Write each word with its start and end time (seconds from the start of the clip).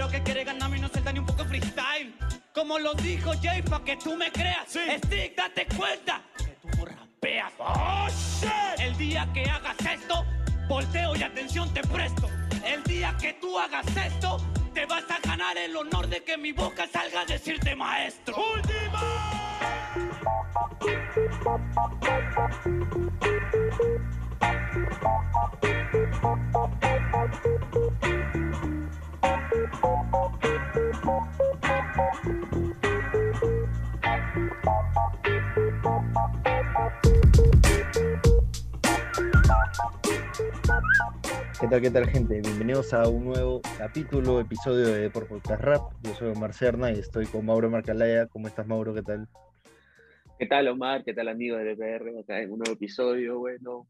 rapero 0.00 0.08
que 0.08 0.22
quiere 0.22 0.44
ganarme 0.44 0.78
y 0.78 0.80
no 0.80 0.88
suelta 0.88 1.12
ni 1.12 1.18
un 1.18 1.26
poco 1.26 1.44
freestyle. 1.44 2.14
Como 2.54 2.78
lo 2.78 2.94
dijo 2.94 3.32
Jay, 3.42 3.62
pa' 3.62 3.84
que 3.84 3.96
tú 3.96 4.16
me 4.16 4.30
creas. 4.32 4.68
Stick, 4.68 5.36
date 5.36 5.66
cuenta 5.76 6.22
que 6.38 6.56
tú 6.62 6.68
no 6.78 6.84
rapeas. 6.86 7.52
Oh, 7.58 8.08
shit. 8.08 8.80
El 8.80 8.96
día 8.96 9.28
que 9.34 9.42
hagas 9.44 9.76
esto, 9.80 10.24
volteo 10.68 11.16
y 11.16 11.22
atención 11.22 11.72
te 11.74 11.82
presto. 11.82 12.28
El 12.64 12.82
día 12.84 13.14
que 13.20 13.34
tú 13.34 13.58
hagas 13.58 13.86
esto, 13.96 14.38
te 14.72 14.86
vas 14.86 15.04
a 15.10 15.18
ganar 15.26 15.56
el 15.58 15.76
honor 15.76 16.08
de 16.08 16.22
que 16.22 16.36
mi 16.36 16.52
boca 16.52 16.86
salga 16.86 17.22
a 17.22 17.24
decirte 17.26 17.74
maestro. 17.74 18.36
¿Qué 41.60 41.68
tal, 41.68 41.82
qué 41.82 41.90
tal, 41.90 42.08
gente? 42.08 42.40
Bienvenidos 42.40 42.94
a 42.94 43.06
un 43.06 43.26
nuevo 43.26 43.60
capítulo, 43.76 44.40
episodio 44.40 44.86
de 44.86 45.00
Deport 45.02 45.28
Podcast 45.28 45.62
Rap. 45.62 45.92
Yo 46.02 46.14
soy 46.14 46.30
Omar 46.30 46.54
Cerna 46.54 46.90
y 46.90 46.98
estoy 46.98 47.26
con 47.26 47.44
Mauro 47.44 47.68
Marcalaya. 47.68 48.26
¿Cómo 48.28 48.48
estás, 48.48 48.66
Mauro? 48.66 48.94
¿Qué 48.94 49.02
tal? 49.02 49.28
¿Qué 50.38 50.46
tal, 50.46 50.68
Omar? 50.68 51.04
¿Qué 51.04 51.12
tal, 51.12 51.28
amigos 51.28 51.60
de 51.60 51.74
DPR? 51.74 52.18
Acá 52.18 52.40
en 52.40 52.52
un 52.52 52.60
nuevo 52.60 52.72
episodio, 52.72 53.40
bueno, 53.40 53.86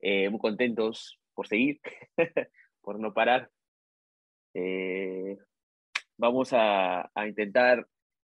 eh, 0.00 0.28
muy 0.28 0.38
contentos 0.38 1.18
por 1.32 1.46
seguir, 1.46 1.80
por 2.82 3.00
no 3.00 3.14
parar. 3.14 3.48
Eh, 4.52 5.38
vamos 6.18 6.50
a 6.52 7.10
intentar 7.26 7.86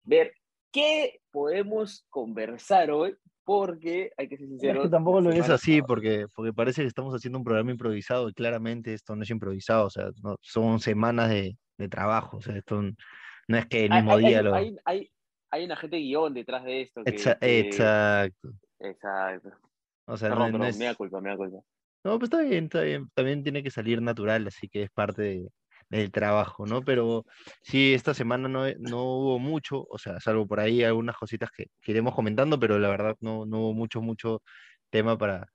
ver 0.04 0.36
qué 0.72 1.22
podemos 1.32 2.06
conversar 2.12 2.92
hoy 2.92 3.18
porque 3.44 4.12
hay 4.18 4.28
que 4.28 4.38
ser 4.38 4.46
Es 4.48 4.50
sinceros. 4.50 4.84
que 4.84 4.90
tampoco 4.90 5.22
lo 5.22 5.32
es 5.32 5.50
así, 5.50 5.82
porque, 5.82 6.26
porque 6.36 6.54
parece 6.54 6.82
que 6.82 6.88
estamos 6.88 7.14
haciendo 7.14 7.38
un 7.40 7.44
programa 7.44 7.72
improvisado 7.72 8.30
y 8.30 8.34
claramente 8.34 8.94
esto 8.94 9.16
no 9.16 9.24
es 9.24 9.30
improvisado, 9.30 9.88
o 9.88 9.90
sea, 9.90 10.10
no- 10.22 10.38
son 10.42 10.80
semanas 10.80 11.30
de, 11.30 11.58
de 11.78 11.90
trabajo, 11.90 12.38
o 12.38 12.42
sea, 12.42 12.56
esto 12.58 12.82
no 12.82 13.58
es 13.58 13.66
que 13.68 13.86
el 13.86 13.92
mismo 13.92 14.14
hay, 14.16 14.26
día 14.26 14.38
hay, 14.40 14.44
lo... 14.44 14.54
hay, 14.56 14.76
hay, 14.86 15.12
hay 15.52 15.66
una 15.66 15.76
gente 15.76 15.98
guion 15.98 16.34
detrás 16.34 16.64
de 16.64 16.82
esto. 16.82 17.04
Que, 17.04 17.12
Exa- 17.12 17.38
que- 17.40 17.60
Exacto. 17.60 18.50
Exacto. 18.80 19.50
O 20.06 20.18
sea, 20.18 20.30
no, 20.30 20.36
no 20.36 20.44
perdón, 20.52 20.68
es... 20.68 20.78
me 20.78 20.86
da 20.86 20.96
culpa, 20.96 21.22
me 21.22 21.30
da 21.30 21.38
culpa. 21.38 21.58
No, 22.04 22.20
pues 22.20 22.24
está 22.32 22.42
bien, 22.42 22.66
está 22.66 22.82
bien. 22.82 23.10
También 23.14 23.44
tiene 23.44 23.64
que 23.64 23.72
salir 23.72 24.02
natural, 24.02 24.46
así 24.48 24.68
que 24.68 24.84
es 24.84 24.90
parte 24.92 25.22
de- 25.22 25.50
del 25.98 26.12
trabajo, 26.12 26.66
¿no? 26.66 26.82
Pero 26.84 27.26
sí, 27.62 27.94
esta 27.94 28.14
semana 28.14 28.48
no, 28.50 28.66
no 28.80 29.04
hubo 29.04 29.40
mucho, 29.40 29.86
o 29.90 29.98
sea, 29.98 30.20
salvo 30.20 30.48
por 30.48 30.60
ahí 30.60 30.84
algunas 30.84 31.16
cositas 31.18 31.50
que, 31.56 31.68
que 31.82 31.92
iremos 31.92 32.16
comentando, 32.16 32.60
pero 32.60 32.80
la 32.80 32.90
verdad 32.90 33.16
no, 33.22 33.46
no 33.46 33.60
hubo 33.60 33.74
mucho, 33.74 34.02
mucho 34.02 34.42
tema 34.90 35.18
para, 35.18 35.48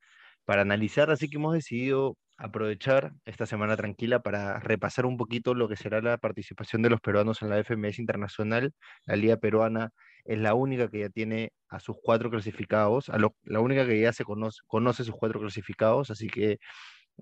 para 0.44 0.62
analizar, 0.62 1.10
así 1.10 1.28
que 1.28 1.36
hemos 1.36 1.54
decidido 1.54 2.16
aprovechar 2.36 3.12
esta 3.24 3.46
semana 3.46 3.76
tranquila 3.76 4.20
para 4.22 4.60
repasar 4.60 5.06
un 5.06 5.16
poquito 5.16 5.54
lo 5.54 5.68
que 5.68 5.76
será 5.76 6.00
la 6.00 6.18
participación 6.18 6.82
de 6.82 6.90
los 6.90 7.00
peruanos 7.00 7.42
en 7.42 7.50
la 7.50 7.58
FMS 7.58 8.00
Internacional. 8.00 8.72
La 9.06 9.16
Liga 9.16 9.36
Peruana 9.38 9.90
es 10.24 10.38
la 10.38 10.54
única 10.54 10.88
que 10.88 11.00
ya 11.00 11.08
tiene 11.10 11.52
a 11.68 11.80
sus 11.80 11.96
cuatro 12.02 12.30
clasificados, 12.30 13.08
a 13.08 13.18
lo- 13.18 13.34
la 13.42 13.60
única 13.60 13.86
que 13.86 14.00
ya 14.00 14.12
se 14.12 14.24
conoce, 14.24 14.60
conoce 14.66 15.02
sus 15.04 15.14
cuatro 15.16 15.40
clasificados, 15.40 16.10
así 16.10 16.28
que 16.28 16.58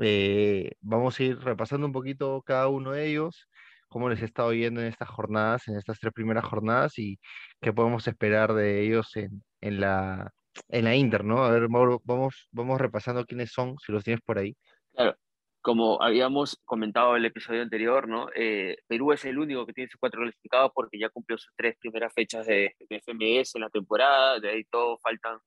eh, 0.00 0.72
vamos 0.80 1.18
a 1.18 1.22
ir 1.22 1.38
repasando 1.38 1.86
un 1.86 1.92
poquito 1.92 2.42
cada 2.42 2.68
uno 2.68 2.92
de 2.92 3.06
ellos, 3.06 3.48
cómo 3.88 4.08
les 4.08 4.22
ha 4.22 4.26
estado 4.26 4.52
yendo 4.52 4.80
en 4.80 4.88
estas 4.88 5.08
jornadas, 5.08 5.68
en 5.68 5.76
estas 5.76 5.98
tres 5.98 6.12
primeras 6.12 6.44
jornadas 6.44 6.98
y 6.98 7.18
qué 7.60 7.72
podemos 7.72 8.06
esperar 8.06 8.54
de 8.54 8.82
ellos 8.82 9.16
en, 9.16 9.42
en 9.60 9.80
la, 9.80 10.32
en 10.68 10.84
la 10.84 10.94
Inter, 10.94 11.24
¿no? 11.24 11.44
A 11.44 11.50
ver, 11.50 11.68
Mauro, 11.68 12.00
vamos, 12.04 12.48
vamos 12.50 12.80
repasando 12.80 13.24
quiénes 13.24 13.52
son, 13.52 13.76
si 13.78 13.92
los 13.92 14.04
tienes 14.04 14.20
por 14.22 14.38
ahí. 14.38 14.54
Claro, 14.92 15.16
como 15.62 16.02
habíamos 16.02 16.60
comentado 16.64 17.12
en 17.12 17.22
el 17.22 17.26
episodio 17.26 17.62
anterior, 17.62 18.08
¿no? 18.08 18.28
Eh, 18.34 18.76
Perú 18.86 19.12
es 19.12 19.24
el 19.24 19.38
único 19.38 19.66
que 19.66 19.72
tiene 19.72 19.90
sus 19.90 19.98
cuatro 19.98 20.22
clasificados 20.22 20.72
porque 20.74 20.98
ya 20.98 21.08
cumplió 21.08 21.38
sus 21.38 21.52
tres 21.56 21.76
primeras 21.78 22.12
fechas 22.12 22.46
de, 22.46 22.74
de 22.88 23.00
FMS 23.00 23.54
en 23.54 23.62
la 23.62 23.70
temporada, 23.70 24.40
de 24.40 24.50
ahí 24.50 24.64
todos 24.64 25.00
faltan 25.02 25.38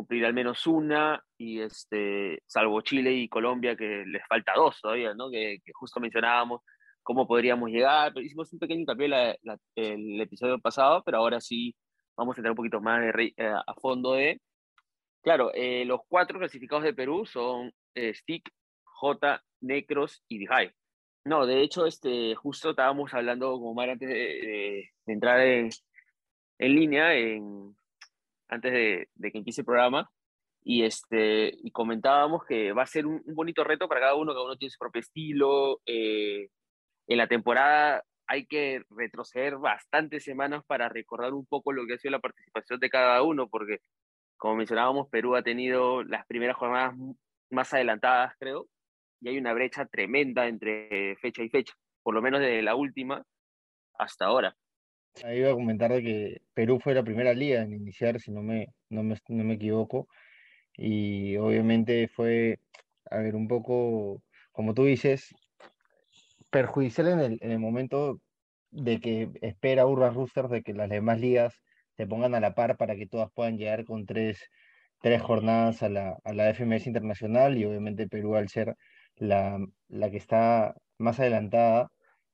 cumplir 0.00 0.24
al 0.26 0.34
menos 0.34 0.66
una, 0.66 1.22
y 1.38 1.60
este, 1.60 2.42
salvo 2.46 2.80
Chile 2.80 3.12
y 3.12 3.28
Colombia, 3.28 3.76
que 3.76 4.04
les 4.06 4.26
falta 4.26 4.52
dos 4.56 4.80
todavía, 4.80 5.14
¿no? 5.14 5.30
Que, 5.30 5.58
justo 5.74 6.00
mencionábamos 6.00 6.62
cómo 7.02 7.26
podríamos 7.26 7.70
llegar, 7.70 8.12
pero 8.12 8.24
hicimos 8.24 8.52
un 8.52 8.58
pequeño 8.58 8.80
hincapié 8.80 9.08
la- 9.08 9.36
la- 9.42 9.58
el 9.74 10.20
episodio 10.20 10.58
pasado, 10.58 11.02
pero 11.04 11.18
ahora 11.18 11.40
sí 11.40 11.74
vamos 12.16 12.36
a 12.36 12.40
entrar 12.40 12.52
un 12.52 12.56
poquito 12.56 12.80
más 12.80 13.02
eh, 13.18 13.32
a 13.38 13.74
fondo 13.80 14.12
de... 14.14 14.40
Claro, 15.22 15.50
eh, 15.54 15.84
los 15.84 16.00
cuatro 16.08 16.38
clasificados 16.38 16.84
de 16.84 16.94
Perú 16.94 17.26
son 17.26 17.70
eh, 17.94 18.14
Stick, 18.14 18.48
J, 18.84 19.42
Necros 19.60 20.22
y 20.28 20.38
Dijay. 20.38 20.70
No, 21.24 21.44
de 21.46 21.60
hecho, 21.60 21.84
este, 21.86 22.34
justo 22.34 22.70
estábamos 22.70 23.12
hablando 23.12 23.52
con 23.58 23.68
Omar 23.72 23.90
antes 23.90 24.08
de, 24.08 24.14
de- 24.14 24.90
de 25.06 25.12
entrar 25.12 25.40
en, 25.40 25.68
en 26.58 26.74
línea, 26.74 27.14
en, 27.14 27.76
antes 28.50 28.72
de, 28.72 29.08
de 29.14 29.32
que 29.32 29.38
empiece 29.38 29.62
el 29.62 29.66
programa, 29.66 30.10
y, 30.62 30.84
este, 30.84 31.52
y 31.62 31.70
comentábamos 31.72 32.44
que 32.46 32.72
va 32.72 32.82
a 32.82 32.86
ser 32.86 33.06
un, 33.06 33.22
un 33.24 33.34
bonito 33.34 33.64
reto 33.64 33.88
para 33.88 34.00
cada 34.02 34.14
uno, 34.14 34.32
cada 34.32 34.44
uno 34.44 34.56
tiene 34.56 34.70
su 34.70 34.78
propio 34.78 35.00
estilo. 35.00 35.80
eh, 35.86 36.48
en 37.06 37.18
la 37.18 37.26
temporada 37.26 38.04
hay 38.26 38.46
que 38.46 38.82
retroceder 38.90 39.56
bastantes 39.58 40.22
semanas 40.24 40.62
para 40.66 40.88
recordar 40.88 41.34
un 41.34 41.46
poco 41.46 41.72
lo 41.72 41.86
que 41.86 41.94
ha 41.94 41.98
sido 41.98 42.12
la 42.12 42.20
participación 42.20 42.78
de 42.80 42.90
cada 42.90 43.22
uno, 43.22 43.48
porque 43.48 43.78
como 44.36 44.56
mencionábamos, 44.56 45.08
Perú 45.10 45.36
ha 45.36 45.42
tenido 45.42 46.02
las 46.04 46.26
primeras 46.26 46.56
jornadas 46.56 46.94
más 47.50 47.74
adelantadas, 47.74 48.34
creo, 48.38 48.68
y 49.20 49.28
hay 49.28 49.38
una 49.38 49.52
brecha 49.52 49.86
tremenda 49.86 50.46
entre 50.48 51.16
fecha 51.16 51.42
y 51.42 51.50
fecha, 51.50 51.74
por 52.02 52.14
lo 52.14 52.22
menos 52.22 52.40
desde 52.40 52.62
la 52.62 52.74
última 52.76 53.22
hasta 53.98 54.26
ahora. 54.26 54.56
Ahí 55.24 55.38
iba 55.40 55.50
a 55.50 55.54
comentar 55.54 55.92
de 55.92 56.02
que 56.02 56.38
Perú 56.54 56.78
fue 56.80 56.94
la 56.94 57.04
primera 57.04 57.34
liga 57.34 57.62
en 57.62 57.74
iniciar, 57.74 58.20
si 58.20 58.30
no 58.32 58.42
me, 58.42 58.68
no 58.88 59.02
me, 59.02 59.16
no 59.28 59.44
me 59.44 59.54
equivoco, 59.54 60.08
y 60.74 61.36
obviamente 61.36 62.08
fue, 62.08 62.58
a 63.10 63.18
ver, 63.18 63.36
un 63.36 63.48
poco, 63.48 64.22
como 64.52 64.74
tú 64.74 64.84
dices, 64.84 65.34
perjudicial 66.50 67.08
en 67.08 67.20
el, 67.20 67.38
en 67.42 67.52
el 67.52 67.58
momento 67.58 68.20
de 68.70 69.00
que 69.00 69.30
espera 69.42 69.86
Urban 69.86 70.14
Roosters 70.14 70.50
de 70.50 70.62
que 70.62 70.74
las 70.74 70.88
demás 70.88 71.20
ligas 71.20 71.54
se 71.96 72.06
pongan 72.06 72.34
a 72.34 72.40
la 72.40 72.54
par 72.54 72.76
para 72.76 72.96
que 72.96 73.06
todas 73.06 73.30
puedan 73.34 73.58
llegar 73.58 73.84
con 73.84 74.06
tres, 74.06 74.48
tres 75.00 75.22
jornadas 75.22 75.82
a 75.82 75.88
la, 75.88 76.16
a 76.24 76.32
la 76.32 76.50
FMS 76.50 76.86
Internacional. 76.86 77.58
Y 77.58 77.64
obviamente 77.64 78.08
Perú 78.08 78.36
al 78.36 78.48
ser 78.48 78.74
la, 79.16 79.58
la 79.88 80.10
que 80.10 80.16
está 80.18 80.74
más 80.98 81.20
adelantada 81.20 81.88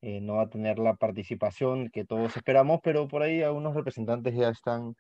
eh, 0.07 0.21
no 0.23 0.37
va 0.37 0.43
a 0.45 0.51
tener 0.51 0.79
la 0.79 0.95
participación 0.97 1.91
que 1.93 2.05
todos 2.05 2.37
esperamos, 2.37 2.81
pero 2.85 3.09
por 3.09 3.23
ahí 3.23 3.43
algunos 3.43 3.75
representantes 3.75 4.35
ya 4.37 4.51
están, 4.51 4.95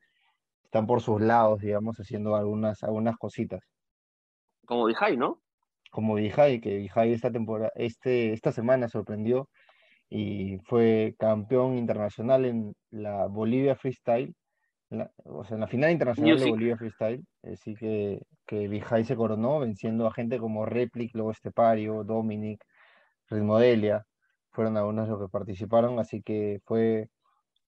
están 0.65 0.87
por 0.87 1.00
sus 1.03 1.21
lados, 1.22 1.61
digamos, 1.62 1.97
haciendo 1.99 2.37
algunas, 2.37 2.83
algunas 2.84 3.16
cositas 3.19 3.62
Como 4.66 4.87
Dijay, 4.87 5.16
¿no? 5.16 5.43
como 5.91 6.15
Vijay, 6.15 6.61
que 6.61 6.77
Vijay 6.77 7.12
esta 7.12 7.31
temporada, 7.33 7.71
este, 7.75 8.33
esta 8.33 8.53
semana 8.53 8.89
sorprendió 8.89 9.49
y 10.11 10.59
fue 10.66 11.15
campeón 11.19 11.78
internacional 11.78 12.45
en 12.47 12.75
la 12.91 13.27
Bolivia 13.27 13.77
Freestyle, 13.77 14.34
en 14.91 14.99
la- 14.99 15.12
o 15.25 15.45
sea, 15.45 15.56
en 15.56 15.62
la 15.62 15.69
final 15.69 15.93
internacional 15.93 16.39
de 16.41 16.47
Music. 16.47 16.53
Bolivia 16.53 16.77
Freestyle, 16.78 17.25
así 17.45 17.75
que, 17.75 18.21
que 18.47 18.69
Vijay 18.69 19.05
se 19.05 19.16
coronó 19.16 19.61
venciendo 19.61 20.06
a 20.06 20.12
gente 20.15 20.39
como 20.39 20.66
Replic, 20.66 21.15
Lobo 21.16 21.33
Estepario, 21.33 22.05
Dominic, 22.05 22.62
Ritmodelia, 23.31 24.04
fueron 24.57 24.77
algunos 24.77 25.09
los 25.09 25.21
que 25.21 25.29
participaron, 25.29 25.99
así 26.01 26.23
que 26.23 26.61
fue 26.65 27.09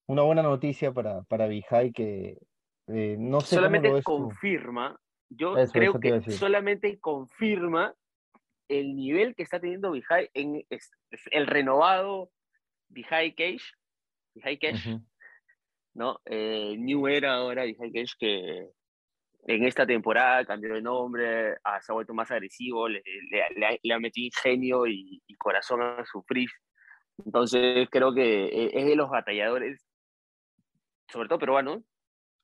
una 0.07 0.23
buena 0.23 0.43
noticia 0.43 0.91
para, 0.93 1.23
para 1.23 1.47
Vijay 1.47 1.93
que 1.93 2.39
eh, 2.89 3.17
no 3.19 3.41
sé 3.43 3.57
cómo 3.57 3.61
solamente 3.61 3.89
lo 3.89 3.95
ves 3.95 4.05
tú. 4.05 4.17
confirma, 4.17 4.99
yo 5.29 5.57
Eso, 5.57 5.73
creo 5.73 5.91
eso 5.93 6.01
que 6.01 6.33
solamente 6.33 6.99
confirma 6.99 7.95
el 8.69 8.97
nivel 8.97 9.35
que 9.35 9.43
está 9.43 9.61
teniendo 9.61 9.93
Vijay 9.93 10.31
en 10.35 10.65
es- 10.71 10.91
el 11.31 11.47
renovado 11.47 12.31
Vijay 12.89 13.35
Cage, 13.35 13.65
Vijay 14.35 14.59
Cage. 14.59 14.99
¿no? 15.95 16.21
Eh, 16.27 16.77
New 16.79 17.07
Era 17.09 17.35
ahora 17.35 17.65
Vijay 17.65 17.93
Cage 17.93 18.15
que 18.19 18.69
en 19.47 19.65
esta 19.65 19.87
temporada 19.87 20.45
cambió 20.45 20.75
de 20.75 20.83
nombre, 20.83 21.57
ah, 21.65 21.81
se 21.81 21.91
ha 21.93 21.95
vuelto 21.95 22.13
más 22.15 22.31
agresivo, 22.31 22.89
le, 22.89 23.03
le- 23.31 23.51
le 23.57 23.67
ha- 23.67 23.79
le 23.83 23.95
ha 23.95 23.99
metido 23.99 24.27
ingenio 24.27 24.87
y, 24.87 25.23
y 25.27 25.35
corazón 25.37 25.81
a 25.83 26.05
su. 26.05 26.25
Entonces 27.25 27.89
creo 27.91 28.15
que 28.15 28.47
eh, 28.47 28.71
es 28.75 28.87
de 28.87 28.97
los 28.97 29.11
batalladores, 29.11 29.85
sobre 31.11 31.29
todo 31.29 31.39
peruanos, 31.39 31.83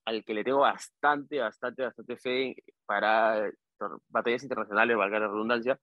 al 0.04 0.24
que 0.24 0.34
le 0.34 0.44
tengo 0.44 0.60
bastante, 0.60 1.38
bastante, 1.38 1.82
bastante 1.82 2.16
fe 2.16 2.56
para 2.86 3.50
batallas 4.08 4.42
internacionales, 4.42 4.96
valga 4.96 5.18
la 5.18 5.28
redundancia, 5.28 5.78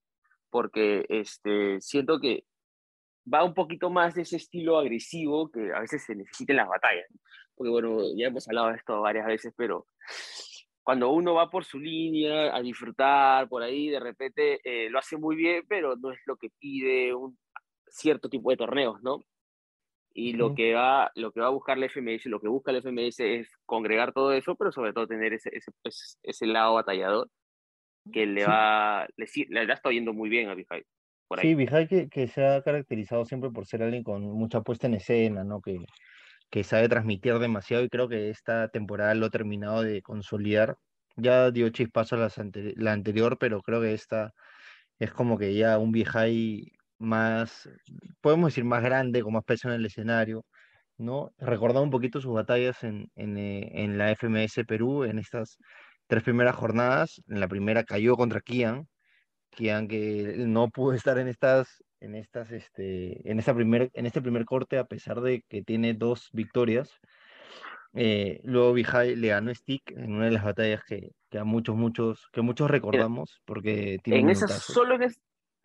porque 0.50 1.06
este, 1.10 1.80
siento 1.82 2.20
que 2.20 2.46
va 3.32 3.44
un 3.44 3.54
poquito 3.54 3.90
más 3.90 4.16
de 4.16 4.24
ese 4.24 4.38
estilo 4.38 4.78
agresivo 4.78 5.50
que 5.52 5.74
a 5.74 5.80
veces 5.80 6.04
se 6.04 6.16
necesita 6.16 6.54
en 6.54 6.58
las 6.58 6.70
batallas. 6.70 7.08
Porque 7.56 7.70
bueno, 7.70 8.00
ya 8.16 8.28
hemos 8.28 8.48
hablado 8.48 8.70
de 8.70 8.78
esto 8.78 9.02
varias 9.02 9.26
veces, 9.26 9.54
pero 9.56 9.86
cuando 10.84 11.12
uno 11.12 11.36
va 11.36 11.50
por 11.50 11.64
su 11.64 11.80
línea 11.80 12.56
a 12.56 12.62
disfrutar 12.62 13.48
por 13.48 13.62
ahí, 13.64 13.90
de 13.90 14.00
repente 14.00 14.60
eh, 14.64 14.90
lo 14.90 15.00
hace 15.00 15.18
muy 15.18 15.36
bien, 15.36 15.64
pero 15.68 15.96
no 15.96 16.12
es 16.12 16.20
lo 16.26 16.36
que 16.38 16.50
pide 16.60 17.14
un 17.14 17.38
cierto 17.92 18.30
tipo 18.30 18.50
de 18.50 18.58
torneos, 18.58 19.02
¿no? 19.04 19.24
Y 20.14 20.34
lo, 20.34 20.56
que 20.56 20.74
va, 20.74 21.10
lo 21.16 21.32
que 21.32 21.40
va 21.40 21.48
a 21.48 21.52
buscar 21.52 21.78
la 21.78 21.86
FMS, 21.88 22.26
lo 22.26 22.42
que 22.42 22.50
busca 22.50 22.74
la 22.74 22.80
FMS 22.82 23.20
es 23.22 23.50
congregar 23.66 24.12
todo 24.12 24.34
eso, 24.34 24.56
pero 24.56 24.72
sobre 24.72 24.92
todo 24.92 25.08
tener 25.08 25.32
ese, 25.34 25.50
ese, 25.54 25.72
ese 26.24 26.46
lado 26.48 26.74
batallador 26.74 27.30
que 28.12 28.26
le 28.26 28.46
va, 28.46 29.08
le, 29.16 29.28
le, 29.50 29.74
está 29.74 29.92
yendo 29.92 30.14
muy 30.14 30.30
bien 30.30 30.50
a 30.50 30.56
Vijay. 30.56 30.84
Sí, 31.40 31.56
Vijay 31.56 31.88
que, 31.88 32.10
que, 32.10 32.28
se 32.28 32.46
ha 32.46 32.62
caracterizado 32.62 33.24
siempre 33.26 33.52
por 33.52 33.66
ser 33.66 33.84
alguien 33.84 34.04
con 34.04 34.24
mucha 34.24 34.62
puesta 34.62 34.88
en 34.88 34.96
escena, 34.96 35.46
¿no? 35.46 35.62
Que, 35.62 35.78
que 36.50 36.66
sabe 36.66 36.90
transmitir 36.90 37.40
demasiado 37.40 37.84
y 37.84 37.90
creo 37.90 38.10
que 38.10 38.30
esta 38.30 38.68
temporada 38.68 39.16
lo 39.16 39.28
ha 39.28 39.30
terminado 39.30 39.82
de 39.82 40.02
consolidar. 40.02 40.78
Ya 41.16 41.52
dio 41.52 41.70
chispazo 41.70 42.18
a 42.18 42.30
la 42.76 42.92
anterior, 42.92 43.38
pero 43.40 43.62
creo 43.62 43.82
que 43.82 43.94
esta 43.94 44.34
es 45.00 45.14
como 45.14 45.38
que 45.38 45.56
ya 45.56 45.78
un 45.78 45.92
Vijay 45.92 46.74
más, 47.02 47.70
podemos 48.22 48.52
decir, 48.52 48.64
más 48.64 48.84
grande, 48.84 49.22
con 49.24 49.34
más 49.34 49.44
peso 49.44 49.68
en 49.68 49.76
el 49.76 49.86
escenario, 49.86 50.46
¿no? 50.98 51.32
Recordando 51.38 51.84
un 51.84 51.92
poquito 51.92 52.22
sus 52.22 52.34
batallas 52.34 52.84
en, 52.84 53.10
en, 53.16 53.38
eh, 53.38 53.84
en 53.84 53.98
la 53.98 54.12
FMS 54.16 54.66
Perú, 54.68 55.04
en 55.04 55.20
estas 55.20 55.58
tres 56.08 56.24
primeras 56.24 56.56
jornadas. 56.56 57.22
En 57.28 57.40
la 57.40 57.48
primera 57.48 57.84
cayó 57.84 58.16
contra 58.16 58.42
Kian, 58.42 58.88
Kian 59.50 59.88
que 59.88 60.36
no 60.38 60.70
pudo 60.70 60.94
estar 60.94 61.18
en 61.18 61.28
estas, 61.28 61.84
en 62.00 62.16
estas, 62.16 62.52
este, 62.52 63.30
en 63.30 63.40
esta 63.40 63.54
primer, 63.54 63.90
en 63.94 64.06
este 64.06 64.22
primer 64.22 64.46
corte 64.46 64.78
a 64.78 64.86
pesar 64.86 65.22
de 65.22 65.44
que 65.48 65.62
tiene 65.64 65.94
dos 65.94 66.30
victorias. 66.34 67.00
Eh, 67.94 68.40
luego 68.44 68.72
Vijay 68.72 69.18
le 69.18 69.28
ganó 69.30 69.54
Stick 69.54 69.92
en 69.92 70.14
una 70.14 70.26
de 70.26 70.32
las 70.32 70.46
batallas 70.46 70.82
que, 70.86 71.12
que 71.30 71.40
a 71.40 71.44
muchos, 71.44 71.76
muchos, 71.76 72.30
que 72.32 72.42
muchos 72.42 72.72
recordamos 72.72 73.42
porque 73.46 74.00
tiene 74.02 74.22
en 74.22 74.30
esas, 74.30 74.64
solo 74.64 74.96
en, 74.96 75.12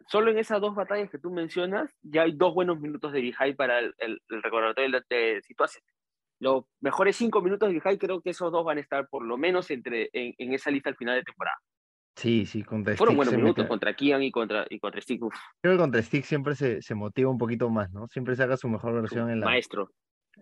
solo 0.09 0.31
en 0.31 0.39
esas 0.39 0.61
dos 0.61 0.75
batallas 0.75 1.11
que 1.11 1.19
tú 1.19 1.31
mencionas 1.31 1.91
ya 2.03 2.23
hay 2.23 2.33
dos 2.33 2.55
buenos 2.55 2.81
minutos 2.81 3.13
de 3.13 3.21
Vijay 3.21 3.55
para 3.55 3.79
el, 3.81 3.95
el, 3.99 4.21
recordatorio 4.43 5.01
de, 5.09 5.43
situación 5.43 5.83
los 6.39 6.65
mejores 6.81 7.17
cinco 7.17 7.41
minutos 7.41 7.69
de 7.69 7.75
Vijay, 7.75 7.99
creo 7.99 8.21
que 8.21 8.31
esos 8.31 8.53
dos 8.53 8.65
van 8.65 8.79
a 8.79 8.81
estar 8.81 9.09
por 9.09 9.25
lo 9.25 9.39
menos 9.39 9.71
entre, 9.71 10.11
en, 10.13 10.35
en 10.37 10.53
esa 10.53 10.71
lista 10.71 10.91
al 10.91 10.97
final 10.97 11.17
de 11.17 11.23
temporada. 11.23 11.57
Sí, 12.17 12.47
sí, 12.47 12.63
contra 12.63 12.97
Fueron 12.97 13.17
buenos 13.17 13.35
minutos 13.35 13.67
contra 13.67 13.95
Kian 13.95 14.23
y 14.23 14.31
contra, 14.31 14.67
y 14.71 14.79
contra 14.79 15.01
Stick. 15.03 15.21
Creo 15.61 15.75
que 15.75 15.79
contra 15.79 16.03
Stick 16.03 16.25
siempre 16.25 16.55
se, 16.55 16.81
se, 16.81 16.95
motiva 16.95 17.31
un 17.31 17.37
poquito 17.37 17.69
más, 17.69 17.93
¿no? 17.93 18.09
Siempre 18.09 18.35
saca 18.35 18.57
su 18.57 18.69
mejor 18.69 18.95
versión 18.95 19.31
en 19.31 19.41
la, 19.41 19.47
maestro. 19.47 19.91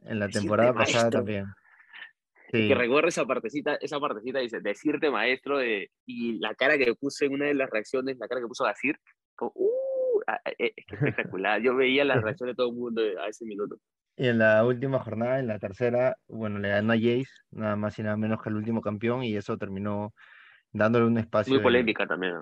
En 0.02 0.20
la 0.20 0.28
temporada 0.28 0.72
pasada 0.72 1.10
también. 1.10 1.46
Sí. 2.52 2.68
Que 2.68 2.74
recorre 2.76 3.08
esa 3.08 3.26
partecita, 3.26 3.74
esa 3.80 3.98
partecita 3.98 4.38
dice, 4.38 4.60
decirte 4.60 5.10
maestro, 5.10 5.58
de, 5.58 5.90
y 6.06 6.38
la 6.38 6.54
cara 6.54 6.78
que 6.78 6.94
puse 6.94 7.26
en 7.26 7.34
una 7.34 7.46
de 7.46 7.54
las 7.54 7.68
reacciones, 7.68 8.18
la 8.18 8.28
cara 8.28 8.40
que 8.40 8.46
puso 8.46 8.62
Gasir, 8.62 8.96
como, 9.34 9.52
uh, 9.54 10.20
es 10.58 10.86
que 10.86 10.94
espectacular. 11.36 11.60
Yo 11.60 11.76
veía 11.76 12.04
la 12.04 12.14
reacción 12.20 12.48
de 12.48 12.54
todo 12.54 12.70
el 12.70 12.76
mundo 12.76 13.02
a 13.20 13.28
ese 13.28 13.44
minuto. 13.44 13.76
Y 14.16 14.28
en 14.28 14.38
la 14.38 14.64
última 14.64 15.00
jornada, 15.00 15.40
en 15.40 15.48
la 15.48 15.58
tercera, 15.58 16.16
bueno, 16.28 16.60
le 16.60 16.68
ganó 16.68 16.92
a 16.92 16.96
Jace, 16.96 17.26
nada 17.50 17.74
más 17.74 17.98
y 17.98 18.02
nada 18.02 18.16
menos 18.16 18.40
que 18.40 18.48
el 18.48 18.56
último 18.56 18.80
campeón, 18.80 19.24
y 19.24 19.36
eso 19.36 19.58
terminó 19.58 20.14
dándole 20.72 21.06
un 21.06 21.18
espacio. 21.18 21.54
Muy 21.54 21.62
polémica 21.62 22.06
también. 22.06 22.34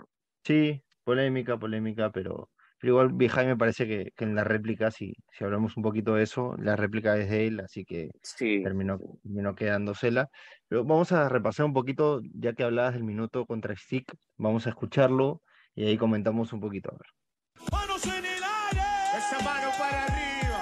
Sí, 0.44 0.82
polémica, 1.02 1.58
polémica, 1.58 2.10
pero, 2.10 2.50
pero 2.78 2.92
igual 2.92 3.12
Vijay 3.14 3.46
me 3.46 3.56
parece 3.56 3.86
que, 3.86 4.12
que, 4.14 4.24
en 4.24 4.34
la 4.34 4.44
réplica, 4.44 4.90
si, 4.90 5.14
si 5.30 5.44
hablamos 5.44 5.78
un 5.78 5.82
poquito 5.82 6.14
de 6.14 6.24
eso, 6.24 6.54
la 6.58 6.76
réplica 6.76 7.16
es 7.16 7.30
de 7.30 7.46
él, 7.46 7.60
así 7.60 7.86
que 7.86 8.10
sí, 8.22 8.62
terminó, 8.62 8.98
terminó 9.22 9.54
quedándosela. 9.54 10.28
Pero 10.68 10.84
vamos 10.84 11.12
a 11.12 11.30
repasar 11.30 11.64
un 11.64 11.72
poquito, 11.72 12.20
ya 12.34 12.52
que 12.52 12.64
hablabas 12.64 12.92
del 12.92 13.04
minuto 13.04 13.46
contra 13.46 13.74
Stick, 13.76 14.12
vamos 14.36 14.66
a 14.66 14.70
escucharlo 14.70 15.40
y 15.74 15.84
ahí 15.84 15.96
comentamos 15.96 16.52
un 16.52 16.60
poquito. 16.60 16.90
A 16.90 16.92
ver. 16.92 17.70
Manos 17.70 18.04
en 18.06 18.24
el 18.24 18.42
aire. 18.42 18.82
Esa 19.16 19.38
mano 19.44 19.68
para 19.78 20.04
arriba. 20.04 20.58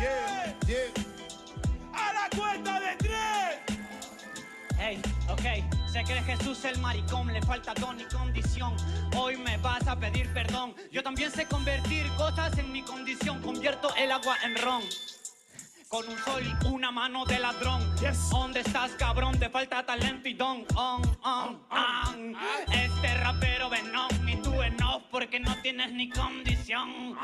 Yeah, 0.00 0.58
yeah. 0.66 0.92
A 1.92 2.12
la 2.12 2.36
cuenta 2.36 2.80
de 2.80 2.96
tres. 2.96 3.78
Hey, 4.78 5.02
ok. 5.28 5.90
Se 5.90 6.02
cree 6.04 6.22
Jesús 6.22 6.64
el 6.66 6.78
maricón, 6.78 7.32
le 7.32 7.40
falta 7.42 7.72
don 7.74 7.98
y 8.00 8.04
condición. 8.04 8.74
Hoy 9.16 9.36
me 9.38 9.56
vas 9.58 9.86
a 9.88 9.98
pedir 9.98 10.32
perdón. 10.34 10.74
Yo 10.92 11.02
también 11.02 11.30
sé 11.30 11.46
convertir 11.46 12.06
cosas 12.16 12.56
en 12.58 12.70
mi 12.72 12.82
condición. 12.82 13.40
Convierto 13.40 13.94
el 13.96 14.12
agua 14.12 14.36
en 14.44 14.56
ron 14.56 14.82
con 15.96 16.08
un 16.10 16.18
sol 16.18 16.42
y 16.44 16.66
una 16.66 16.90
mano 16.90 17.24
de 17.24 17.38
ladrón. 17.38 17.80
Yes. 17.96 18.28
¿Dónde 18.28 18.60
estás, 18.60 18.90
cabrón? 18.98 19.38
Te 19.38 19.48
falta 19.48 19.82
talento 19.86 20.28
y 20.28 20.34
don. 20.34 20.66
On, 20.74 21.00
on, 21.22 21.62
on. 21.70 22.36
Este 22.70 23.14
rapero 23.22 23.70
venón 23.70 24.08
y 24.28 24.36
tú 24.36 24.62
enough 24.62 25.04
porque 25.10 25.40
no 25.40 25.56
tienes 25.62 25.90
ni 25.92 26.10
condición. 26.10 27.16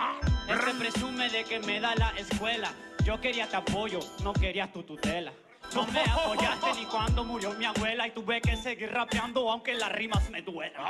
Este 0.48 0.72
presume 0.78 1.28
de 1.28 1.44
que 1.44 1.60
me 1.60 1.80
da 1.80 1.94
la 1.96 2.14
escuela. 2.16 2.72
Yo 3.04 3.20
quería 3.20 3.46
tu 3.46 3.56
apoyo, 3.56 4.00
no 4.22 4.32
quería 4.32 4.72
tu 4.72 4.82
tutela. 4.82 5.32
No 5.74 5.86
me 5.88 6.00
apoyaste 6.10 6.72
ni 6.80 6.86
cuando 6.86 7.24
murió 7.24 7.52
mi 7.52 7.66
abuela 7.66 8.06
y 8.06 8.12
tuve 8.12 8.40
que 8.40 8.56
seguir 8.56 8.90
rapeando 8.90 9.50
aunque 9.50 9.74
las 9.74 9.92
rimas 9.92 10.30
me 10.30 10.40
duelan. 10.40 10.82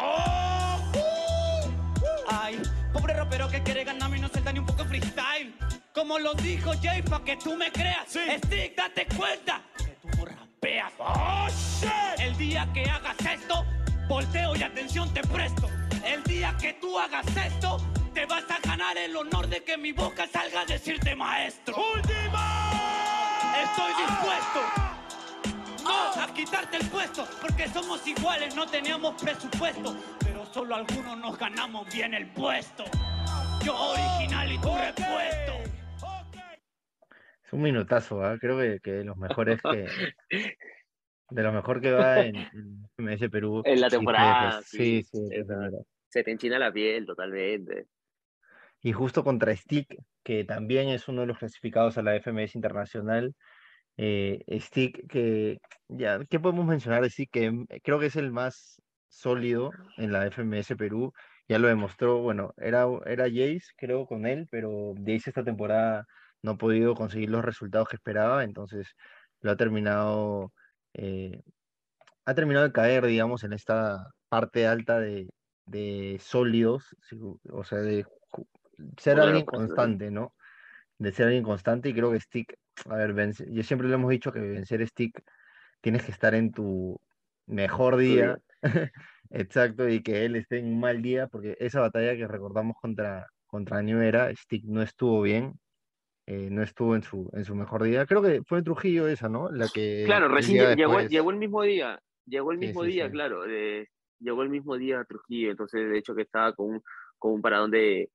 Ay, 2.29 2.63
pobre 2.93 3.15
rapero 3.15 3.49
que 3.49 3.61
quiere 3.65 3.83
ganarme 3.83 4.19
y 4.19 4.21
no 4.21 4.29
suelta 4.29 4.53
ni 4.53 4.61
un 4.61 4.67
poco 4.67 4.85
freestyle. 4.85 5.53
Como 5.95 6.19
lo 6.19 6.33
dijo 6.35 6.73
Jay, 6.83 7.03
pa' 7.03 7.23
que 7.23 7.37
tú 7.37 7.55
me 7.55 7.71
creas. 7.71 8.07
Sí. 8.09 8.21
Stick, 8.39 8.75
date 8.75 9.07
cuenta 9.15 9.61
que 9.77 9.97
tú 10.01 10.09
no 10.17 10.25
rapeas. 10.25 10.93
Oh, 10.99 11.47
shit. 11.49 12.19
El 12.19 12.37
día 12.39 12.67
que 12.73 12.89
hagas 12.89 13.17
esto, 13.21 13.67
volteo 14.09 14.57
y 14.57 14.63
atención 14.63 15.13
te 15.13 15.21
presto. 15.23 15.69
El 16.03 16.23
día 16.25 16.57
que 16.59 16.73
tú 16.75 16.99
hagas 16.99 17.27
esto, 17.37 17.77
te 18.15 18.25
vas 18.25 18.45
a 18.51 18.59
ganar 18.67 18.97
el 18.97 19.15
honor 19.15 19.49
de 19.49 19.63
que 19.63 19.77
mi 19.77 19.93
boca 19.93 20.27
salga 20.27 20.63
a 20.63 20.65
decirte 20.65 21.15
maestro. 21.15 21.77
¡Última! 21.95 22.71
Estoy 23.63 23.93
dispuesto. 24.07 24.61
No, 25.85 26.23
a 26.23 26.33
quitarte 26.33 26.79
el 26.79 26.87
puesto, 26.89 27.29
porque 27.41 27.69
somos 27.69 28.07
iguales, 28.07 28.55
no 28.55 28.67
teníamos 28.67 29.21
presupuesto, 29.21 29.95
pero 30.21 30.47
solo 30.55 30.77
algunos 30.77 31.19
nos 31.19 31.37
ganamos 31.37 31.87
bien 31.93 32.15
el 32.15 32.29
puesto. 32.29 32.85
Yo 33.63 33.77
original 33.77 34.53
y 34.53 34.59
tú 34.59 34.75
repuesto. 34.75 35.72
Es 37.53 37.57
un 37.57 37.63
minutazo, 37.63 38.33
¿eh? 38.33 38.39
creo 38.39 38.59
que, 38.59 38.81
que 38.81 38.93
de 38.93 39.05
los 39.05 39.19
mejores 39.19 39.61
que. 39.71 39.87
De 41.29 41.43
lo 41.43 41.53
mejor 41.53 41.83
que 41.83 41.93
va 41.93 42.21
en, 42.21 42.37
en 42.37 43.31
Perú. 43.31 43.63
En 43.67 43.81
la 43.81 43.91
temporada. 43.91 44.63
Sí, 44.63 45.03
sí, 45.03 45.29
sí, 45.29 45.45
Se 46.09 46.23
te 46.23 46.31
enchina 46.31 46.59
la 46.59 46.73
piel 46.73 47.05
totalmente. 47.05 47.87
Y 48.81 48.93
justo 48.93 49.23
contra 49.23 49.55
Stick, 49.55 49.97
que 50.23 50.45
también 50.45 50.89
es 50.89 51.09
uno 51.09 51.21
de 51.23 51.27
los 51.27 51.39
clasificados 51.39 51.99
a 51.99 52.03
la 52.03 52.17
FMS 52.17 52.55
Internacional. 52.55 53.35
Eh, 53.99 54.43
Stick, 54.59 55.07
que 55.07 55.59
ya, 55.89 56.25
¿qué 56.29 56.41
podemos 56.41 56.67
mencionar? 56.67 57.09
Stick, 57.11 57.31
que 57.31 57.67
creo 57.83 57.99
que 57.99 58.07
es 58.07 58.17
el 58.17 58.33
más 58.33 58.83
sólido 59.09 59.73
en 59.99 60.11
la 60.11 60.27
FMS 60.27 60.75
Perú. 60.77 61.13
Ya 61.49 61.59
lo 61.59 61.69
demostró, 61.69 62.23
bueno, 62.23 62.55
era, 62.57 62.87
era 63.05 63.25
Jace, 63.25 63.73
creo, 63.77 64.07
con 64.07 64.27
él, 64.27 64.49
pero 64.51 64.95
Jace 64.97 65.31
esta 65.31 65.45
temporada 65.45 66.07
no 66.43 66.53
ha 66.53 66.57
podido 66.57 66.95
conseguir 66.95 67.31
los 67.31 67.45
resultados 67.45 67.89
que 67.89 67.97
esperaba, 67.97 68.45
entonces 68.45 68.95
lo 69.41 69.53
ha 69.53 69.57
terminado, 69.57 70.53
eh, 70.95 71.43
ha 72.25 72.35
terminado 72.35 72.67
de 72.67 72.73
caer, 72.73 73.07
digamos, 73.07 73.45
en 73.45 73.53
esta 73.53 74.13
parte 74.29 74.67
alta 74.67 75.01
de, 75.01 75.29
de 75.67 76.19
sólidos, 76.21 76.97
o 77.51 77.65
sea, 77.65 77.79
de 77.79 78.07
ser 78.99 79.21
alguien 79.21 79.45
constante, 79.45 80.11
¿no? 80.11 80.35
De 80.99 81.13
ser 81.13 81.27
alguien 81.27 81.45
constante 81.45 81.89
y 81.89 81.95
creo 81.95 82.13
que 82.13 82.21
Stick, 82.21 82.57
a 82.89 82.97
ver, 82.97 83.13
vence, 83.13 83.47
yo 83.51 83.63
siempre 83.63 83.89
le 83.89 83.95
hemos 83.95 84.11
dicho 84.11 84.33
que 84.33 84.41
vencer 84.41 84.87
Stick 84.87 85.23
tienes 85.81 86.05
que 86.05 86.13
estar 86.13 86.35
en 86.35 86.53
tu 86.53 87.01
mejor 87.47 87.97
día, 87.97 88.39
exacto, 89.31 89.89
y 89.89 90.03
que 90.03 90.25
él 90.25 90.37
esté 90.37 90.59
en 90.59 90.67
un 90.67 90.81
mal 90.81 91.03
día, 91.03 91.27
porque 91.27 91.57
esa 91.61 91.81
batalla 91.81 92.17
que 92.17 92.29
recordamos 92.29 92.77
contra, 92.81 93.27
contra 93.47 93.83
New 93.83 94.01
Era, 94.01 94.35
Stick 94.35 94.65
no 94.65 94.83
estuvo 94.83 95.23
bien, 95.23 95.59
eh, 96.27 96.49
no 96.51 96.63
estuvo 96.63 96.95
en 96.95 97.03
su, 97.03 97.29
en 97.33 97.45
su 97.45 97.55
mejor 97.55 97.83
día. 97.83 98.07
Creo 98.07 98.23
que 98.23 98.43
fue 98.45 98.63
Trujillo 98.63 99.09
esa, 99.09 99.29
¿no? 99.29 99.51
La 99.51 99.69
que 99.69 100.05
claro, 100.07 100.29
recién 100.29 100.77
llegó, 100.77 101.01
llegó, 101.01 101.31
el 101.31 101.37
mismo 101.37 101.63
día, 101.63 102.01
llegó 102.27 102.53
el 102.53 102.59
mismo 102.59 102.83
sí, 102.83 102.91
sí, 102.91 102.93
día, 102.95 103.07
sí. 103.07 103.13
claro, 103.13 103.45
eh, 103.47 103.89
llegó 104.21 104.43
el 104.43 104.51
mismo 104.51 104.77
día 104.77 105.01
a 105.01 105.05
Trujillo, 105.05 105.51
entonces 105.51 105.91
de 105.91 105.99
hecho 105.99 106.15
que 106.15 106.23
estaba 106.23 106.55
con 106.55 106.75
un, 106.75 106.83
con 107.19 107.33
un 107.33 107.43
paradón 107.43 107.73
de, 107.73 108.11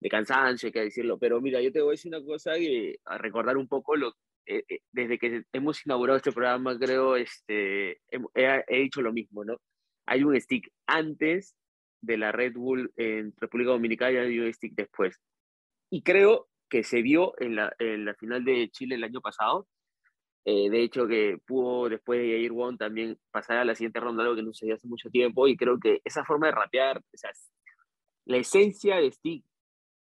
de 0.00 0.08
cansancio, 0.08 0.66
hay 0.66 0.72
que 0.72 0.80
decirlo, 0.80 1.18
pero 1.18 1.40
mira, 1.40 1.60
yo 1.62 1.72
te 1.72 1.80
voy 1.80 1.90
a 1.90 1.92
decir 1.92 2.14
una 2.14 2.24
cosa 2.24 2.54
que 2.54 2.96
a 3.06 3.16
recordar 3.16 3.56
un 3.56 3.66
poco 3.66 3.96
lo 3.96 4.12
eh, 4.46 4.64
desde 4.92 5.18
que 5.18 5.42
hemos 5.52 5.84
inaugurado 5.84 6.16
este 6.16 6.32
programa, 6.32 6.78
creo, 6.78 7.16
este, 7.16 8.00
he, 8.10 8.64
he, 8.66 8.78
dicho 8.78 9.02
lo 9.02 9.12
mismo, 9.12 9.44
¿no? 9.44 9.58
Hay 10.06 10.24
un 10.24 10.38
stick 10.40 10.70
antes 10.86 11.54
de 12.02 12.16
la 12.16 12.32
Red 12.32 12.54
Bull 12.54 12.90
en 12.96 13.34
República 13.36 13.72
Dominicana 13.72 14.12
y 14.12 14.16
hay 14.16 14.38
un 14.38 14.52
stick 14.52 14.74
después. 14.74 15.18
Y 15.90 16.02
creo 16.02 16.48
que 16.68 16.84
se 16.84 17.02
vio 17.02 17.34
en 17.40 17.56
la, 17.56 17.72
en 17.78 18.04
la 18.04 18.14
final 18.14 18.44
de 18.44 18.68
Chile 18.70 18.96
el 18.96 19.04
año 19.04 19.20
pasado. 19.20 19.66
Eh, 20.44 20.70
de 20.70 20.82
hecho, 20.82 21.06
que 21.06 21.38
pudo 21.46 21.88
después 21.88 22.20
de 22.20 22.32
Jair 22.32 22.52
Wong 22.52 22.78
también 22.78 23.18
pasar 23.30 23.58
a 23.58 23.64
la 23.64 23.74
siguiente 23.74 24.00
ronda, 24.00 24.22
algo 24.22 24.36
que 24.36 24.42
no 24.42 24.52
se 24.52 24.66
dio 24.66 24.74
hace 24.74 24.88
mucho 24.88 25.10
tiempo. 25.10 25.46
Y 25.48 25.56
creo 25.56 25.78
que 25.78 26.00
esa 26.04 26.24
forma 26.24 26.46
de 26.46 26.52
rapear, 26.52 26.98
o 26.98 27.16
sea, 27.16 27.30
la 28.24 28.38
esencia 28.38 28.96
de 28.96 29.10
Stick, 29.10 29.44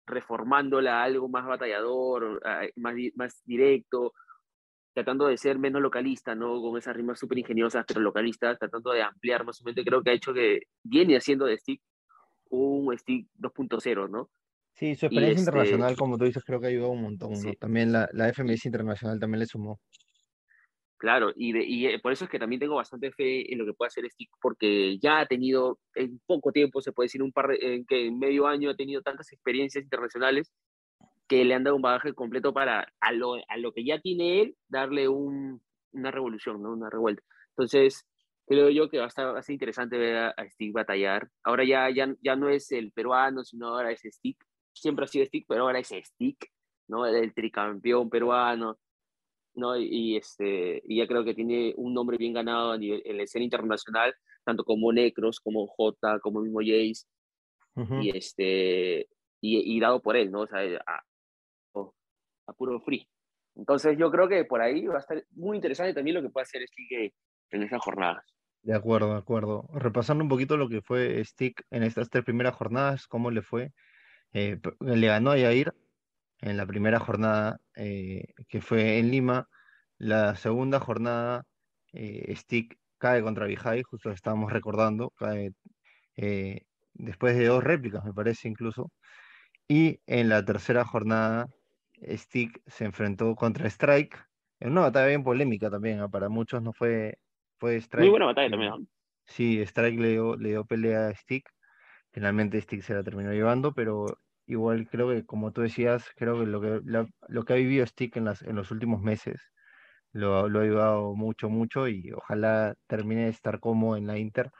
reformándola 0.07 1.01
a 1.01 1.05
algo 1.05 1.29
más 1.29 1.47
batallador, 1.47 2.41
más, 2.77 2.95
más 3.15 3.43
directo, 3.45 4.15
tratando 4.95 5.27
de 5.27 5.37
ser 5.37 5.59
menos 5.59 5.83
localista, 5.83 6.35
¿no? 6.35 6.61
Con 6.61 6.77
esas 6.79 6.97
rimas 6.97 7.19
súper 7.19 7.39
ingeniosas, 7.39 7.85
pero 7.87 8.01
localistas, 8.01 8.59
tratando 8.59 8.93
de 8.93 9.03
ampliar 9.03 9.45
más 9.45 9.61
o 9.61 9.65
menos, 9.65 9.85
creo 9.85 10.03
que 10.03 10.11
ha 10.11 10.15
hecho 10.15 10.35
que 10.35 10.63
viene 10.83 11.17
haciendo 11.17 11.47
de 11.47 11.59
Stick 11.59 11.81
un 12.51 12.97
Stick 12.99 13.29
2.0, 13.39 14.11
¿no? 14.11 14.31
Sí, 14.75 14.95
su 14.95 15.07
experiencia 15.07 15.41
este 15.41 15.50
internacional, 15.50 15.97
como 15.97 16.19
tú 16.19 16.25
dices, 16.25 16.43
creo 16.45 16.61
que 16.61 16.69
ayudado 16.69 16.91
un 16.91 17.02
montón, 17.02 17.33
¿no? 17.33 17.52
También 17.55 17.93
la, 17.93 18.09
la 18.12 18.33
FMS 18.33 18.67
internacional 18.67 19.21
también 19.21 19.41
le 19.41 19.47
sumó. 19.47 19.81
Claro, 21.02 21.33
y, 21.35 21.52
de, 21.52 21.64
y, 21.64 21.87
eh, 21.87 21.99
por 21.99 22.12
eso 22.12 22.25
es 22.25 22.31
que 22.31 22.38
también 22.38 22.61
tengo 22.61 22.76
bastante 22.76 23.11
fe 23.11 23.52
en 23.52 23.59
lo 23.59 23.67
que 23.67 23.75
puede 23.75 23.88
hacer 23.88 24.09
Stick, 24.09 24.31
porque 24.41 24.99
ya 24.99 25.19
ha 25.19 25.26
tenido 25.26 25.81
en 25.97 26.21
poco 26.26 26.52
tiempo, 26.52 26.81
se 26.81 26.93
puede 26.93 27.07
decir 27.07 27.23
un 27.23 27.33
par 27.33 27.50
en 27.61 27.85
que 27.87 28.07
en 28.07 28.21
medio 28.21 28.47
año 28.47 28.71
ha 28.71 28.76
tenido 28.76 29.02
tantas 29.02 29.33
experiencias 29.33 29.83
internacionales 29.83 30.52
que 31.26 31.45
le 31.45 31.55
han 31.55 31.64
dado 31.64 31.75
un 31.75 31.83
bagaje 31.83 32.14
completo 32.14 32.52
para 32.52 32.87
a 33.00 33.12
lo, 33.12 33.35
a 33.35 33.57
lo 33.57 33.73
que 33.73 33.85
ya 33.85 34.00
tiene 34.00 34.43
él, 34.43 34.57
darle 34.69 35.09
un, 35.09 35.61
una 35.91 36.11
revolución, 36.12 36.62
¿no? 36.62 36.73
una 36.73 36.88
revuelta. 36.88 37.23
Entonces, 37.57 38.07
creo 38.47 38.71
yo 38.71 38.88
que 38.88 38.99
va 38.99 39.05
a 39.05 39.09
estar 39.09 39.35
va 39.35 39.41
interesante 39.49 39.99
ver 39.99 40.17
a, 40.17 40.35
Stick 40.50 40.73
batallar. 40.73 41.29
Ahora 41.43 41.64
ya, 41.64 41.91
ya, 41.91 42.14
ya 42.21 42.37
no 42.37 42.49
es 42.49 42.71
el 42.71 42.93
peruano, 42.93 43.45
sino 43.45 43.69
ahora 43.69 43.91
es 43.91 44.02
Stick. 44.02 44.37
Siempre 44.75 45.05
ha 45.05 45.09
sido 45.09 45.26
Stick, 45.26 45.47
pero 45.49 45.62
ahora 45.62 45.79
es 45.79 45.88
Stick, 45.88 46.50
¿no? 46.88 47.07
El 47.07 47.35
tricampeón 47.35 48.09
peruano, 48.11 48.79
¿no? 49.55 49.76
Y, 49.76 50.17
este, 50.17 50.83
y 50.87 50.99
ya 50.99 51.07
creo 51.07 51.25
que 51.25 51.35
tiene 51.35 51.75
un 51.76 51.95
nombre 51.95 52.17
bien 52.17 52.33
ganado 52.33 52.73
a 52.73 52.79
nivel, 52.79 53.02
en 53.05 53.17
la 53.19 53.23
escena 53.25 53.45
internacional, 53.45 54.14
tanto 54.45 54.64
como 54.64 54.93
Necros, 54.93 55.41
como 55.41 55.67
J, 55.67 56.21
como 56.21 56.41
mismo 56.41 56.61
Jace, 56.61 57.07
y, 58.00 58.17
este, 58.17 59.09
y, 59.41 59.76
y, 59.76 59.81
dado 59.81 60.00
por 60.00 60.17
él, 60.17 60.31
¿no? 60.31 60.41
O 60.43 60.47
sea, 60.47 60.61
a, 60.87 61.00
a 62.47 62.52
puro 62.52 62.81
free. 62.81 63.09
Entonces 63.55 63.97
yo 63.99 64.11
creo 64.11 64.29
que 64.29 64.45
por 64.45 64.62
ahí 64.62 64.87
va 64.87 64.97
a 64.97 65.00
estar 65.00 65.23
muy 65.31 65.57
interesante 65.57 65.95
también 65.95 66.17
lo 66.17 66.23
que 66.23 66.31
puede 66.31 66.45
hacer 66.45 66.62
Stick 66.67 67.12
en 67.50 67.62
esas 67.62 67.81
jornadas. 67.83 68.25
De 68.62 68.75
acuerdo, 68.75 69.12
de 69.12 69.19
acuerdo. 69.19 69.69
Repasando 69.75 70.23
un 70.23 70.31
poquito 70.31 70.57
lo 70.57 70.69
que 70.69 70.83
fue 70.83 71.23
Stick 71.25 71.64
en 71.71 71.83
estas 71.83 72.09
tres 72.09 72.25
primeras 72.25 72.55
jornadas, 72.55 73.07
cómo 73.07 73.31
le 73.31 73.43
fue. 73.43 73.73
Eh, 74.33 74.59
le 74.81 75.07
ganó 75.07 75.33
a 75.33 75.39
Yair 75.39 75.75
en 76.41 76.57
la 76.57 76.67
primera 76.67 76.99
jornada 76.99 77.61
eh, 77.77 78.35
que 78.49 78.61
fue 78.61 78.99
en 78.99 79.11
Lima. 79.11 79.49
La 79.99 80.35
segunda 80.37 80.81
jornada, 80.81 81.45
eh, 81.93 82.35
Stick 82.37 82.79
cae 82.99 83.23
contra 83.23 83.47
Vijay, 83.47 83.83
justo 83.83 84.09
lo 84.09 84.15
estábamos 84.15 84.53
recordando, 84.53 85.11
cae 85.11 85.53
después 86.95 87.37
de 87.37 87.47
dos 87.47 87.65
réplicas, 87.65 88.05
me 88.05 88.12
parece 88.12 88.49
incluso. 88.49 88.91
Y 89.69 90.01
en 90.07 90.29
la 90.29 90.45
tercera 90.45 90.85
jornada, 90.85 91.49
Stick 92.03 92.61
se 92.67 92.85
enfrentó 92.85 93.35
contra 93.35 93.67
Strike, 93.69 94.19
en 94.61 94.73
una 94.73 94.83
batalla 94.83 95.09
bien 95.09 95.25
polémica 95.25 95.71
también, 95.71 96.01
¿ah? 96.01 96.09
para 96.09 96.29
muchos 96.29 96.62
no 96.62 96.73
fue, 96.73 97.19
fue 97.59 97.77
Strike. 97.77 98.05
Muy 98.05 98.11
buena 98.11 98.27
batalla 98.27 98.51
también. 98.51 98.89
Sí, 99.25 99.61
Strike 99.61 100.01
le 100.01 100.09
dio, 100.11 100.37
le 100.37 100.51
dio 100.51 100.65
pelea 100.65 101.09
a 101.09 101.15
Stick, 101.15 101.49
finalmente 102.12 102.61
Stick 102.61 102.83
se 102.83 102.95
la 102.95 103.02
terminó 103.02 103.33
llevando, 103.33 103.73
pero 103.75 104.07
igual 104.47 104.88
creo 104.88 105.11
que, 105.11 105.25
como 105.25 105.52
tú 105.52 105.62
decías, 105.62 106.07
creo 106.16 106.40
que 106.40 106.47
lo 106.47 106.61
que, 106.61 106.81
lo 107.28 107.45
que 107.45 107.52
ha 107.52 107.57
vivido 107.57 107.87
Stick 107.87 108.16
en, 108.16 108.25
los 108.57 108.71
últimos 108.71 109.00
meses 109.02 109.40
lo, 110.12 110.49
lo, 110.49 110.61
ha 110.61 110.62
ayudado 110.62 111.14
mucho, 111.14 111.49
mucho 111.50 111.88
y 111.88 112.12
ojalá 112.12 112.75
termine 112.87 113.25
de 113.25 113.31
estar 113.31 113.61
como 113.61 113.97
en 113.97 114.07
la 114.07 114.19
Inter 114.19 114.50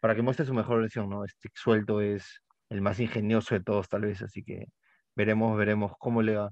para 0.00 0.14
que 0.14 0.22
muestre 0.22 0.46
su 0.46 0.54
mejor 0.54 0.80
versión, 0.80 1.08
¿no? 1.10 1.26
Stick 1.26 1.52
suelto 1.56 2.00
es 2.00 2.42
el 2.70 2.82
más 2.82 3.00
ingenioso 3.00 3.54
de 3.54 3.62
todos, 3.62 3.88
tal 3.88 4.02
vez, 4.02 4.22
así 4.22 4.42
que 4.44 4.66
veremos, 5.16 5.56
veremos 5.58 5.92
cómo 5.98 6.22
le 6.22 6.36
va. 6.36 6.50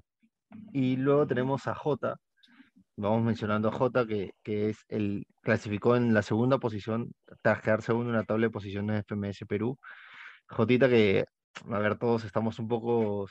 Y 0.73 0.97
luego 0.97 1.27
tenemos 1.27 1.67
a 1.67 1.75
J, 1.75 2.17
vamos 2.97 3.23
mencionando 3.23 3.69
a 3.69 3.71
J, 3.71 4.07
que, 4.07 4.31
que 4.43 4.69
es 4.69 4.85
el, 4.89 5.25
clasificó 5.41 5.95
en 5.95 6.13
la 6.13 6.21
segunda 6.21 6.59
posición, 6.59 7.11
tras 7.41 7.61
quedar 7.61 7.81
segundo 7.81 8.11
en 8.11 8.17
la 8.17 8.23
tabla 8.23 8.47
de 8.47 8.51
posiciones 8.51 8.95
de 8.95 9.03
FMS 9.03 9.45
Perú. 9.47 9.77
Jotita 10.47 10.87
que 10.89 11.25
a 11.71 11.79
ver, 11.79 11.97
todos 11.97 12.25
estamos 12.25 12.59
un 12.59 12.67
poco, 12.67 13.27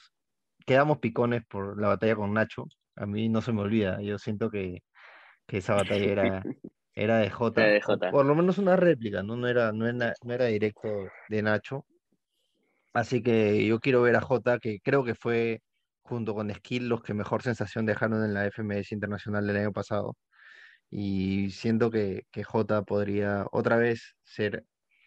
quedamos 0.66 0.98
picones 0.98 1.42
por 1.46 1.80
la 1.80 1.88
batalla 1.88 2.16
con 2.16 2.32
Nacho. 2.32 2.64
A 2.96 3.06
mí 3.06 3.28
no 3.28 3.40
se 3.40 3.52
me 3.52 3.62
olvida, 3.62 4.00
yo 4.00 4.18
siento 4.18 4.50
que, 4.50 4.82
que 5.46 5.58
esa 5.58 5.74
batalla 5.74 6.04
era, 6.04 6.42
era 6.94 7.18
de 7.18 7.30
Jota, 7.30 7.62
de 7.62 7.80
J. 7.80 8.10
por 8.10 8.24
lo 8.24 8.34
menos 8.34 8.58
una 8.58 8.76
réplica, 8.76 9.22
¿no? 9.22 9.36
No 9.36 9.48
era, 9.48 9.72
no 9.72 9.86
era, 9.86 10.14
no 10.22 10.32
era 10.32 10.46
directo 10.46 10.88
de 11.28 11.42
Nacho. 11.42 11.84
Así 12.92 13.22
que 13.22 13.66
yo 13.66 13.80
quiero 13.80 14.02
ver 14.02 14.16
a 14.16 14.20
Jota, 14.20 14.58
que 14.58 14.78
creo 14.80 15.04
que 15.04 15.14
fue 15.14 15.60
junto 16.02 16.34
con 16.34 16.52
Skill 16.52 16.88
los 16.88 17.02
que 17.02 17.14
mejor 17.14 17.42
sensación 17.42 17.86
dejaron 17.86 18.24
en 18.24 18.34
la 18.34 18.46
FMS 18.46 18.94
Internacional 18.94 19.46
del 19.46 19.56
año 19.56 19.72
pasado. 19.72 20.16
Y 20.90 21.50
siento 21.50 21.90
que, 21.90 22.22
que 22.30 22.44
Jota 22.44 22.82
podría 22.82 23.46
otra 23.50 23.76
vez 23.76 24.14
ser 24.22 24.64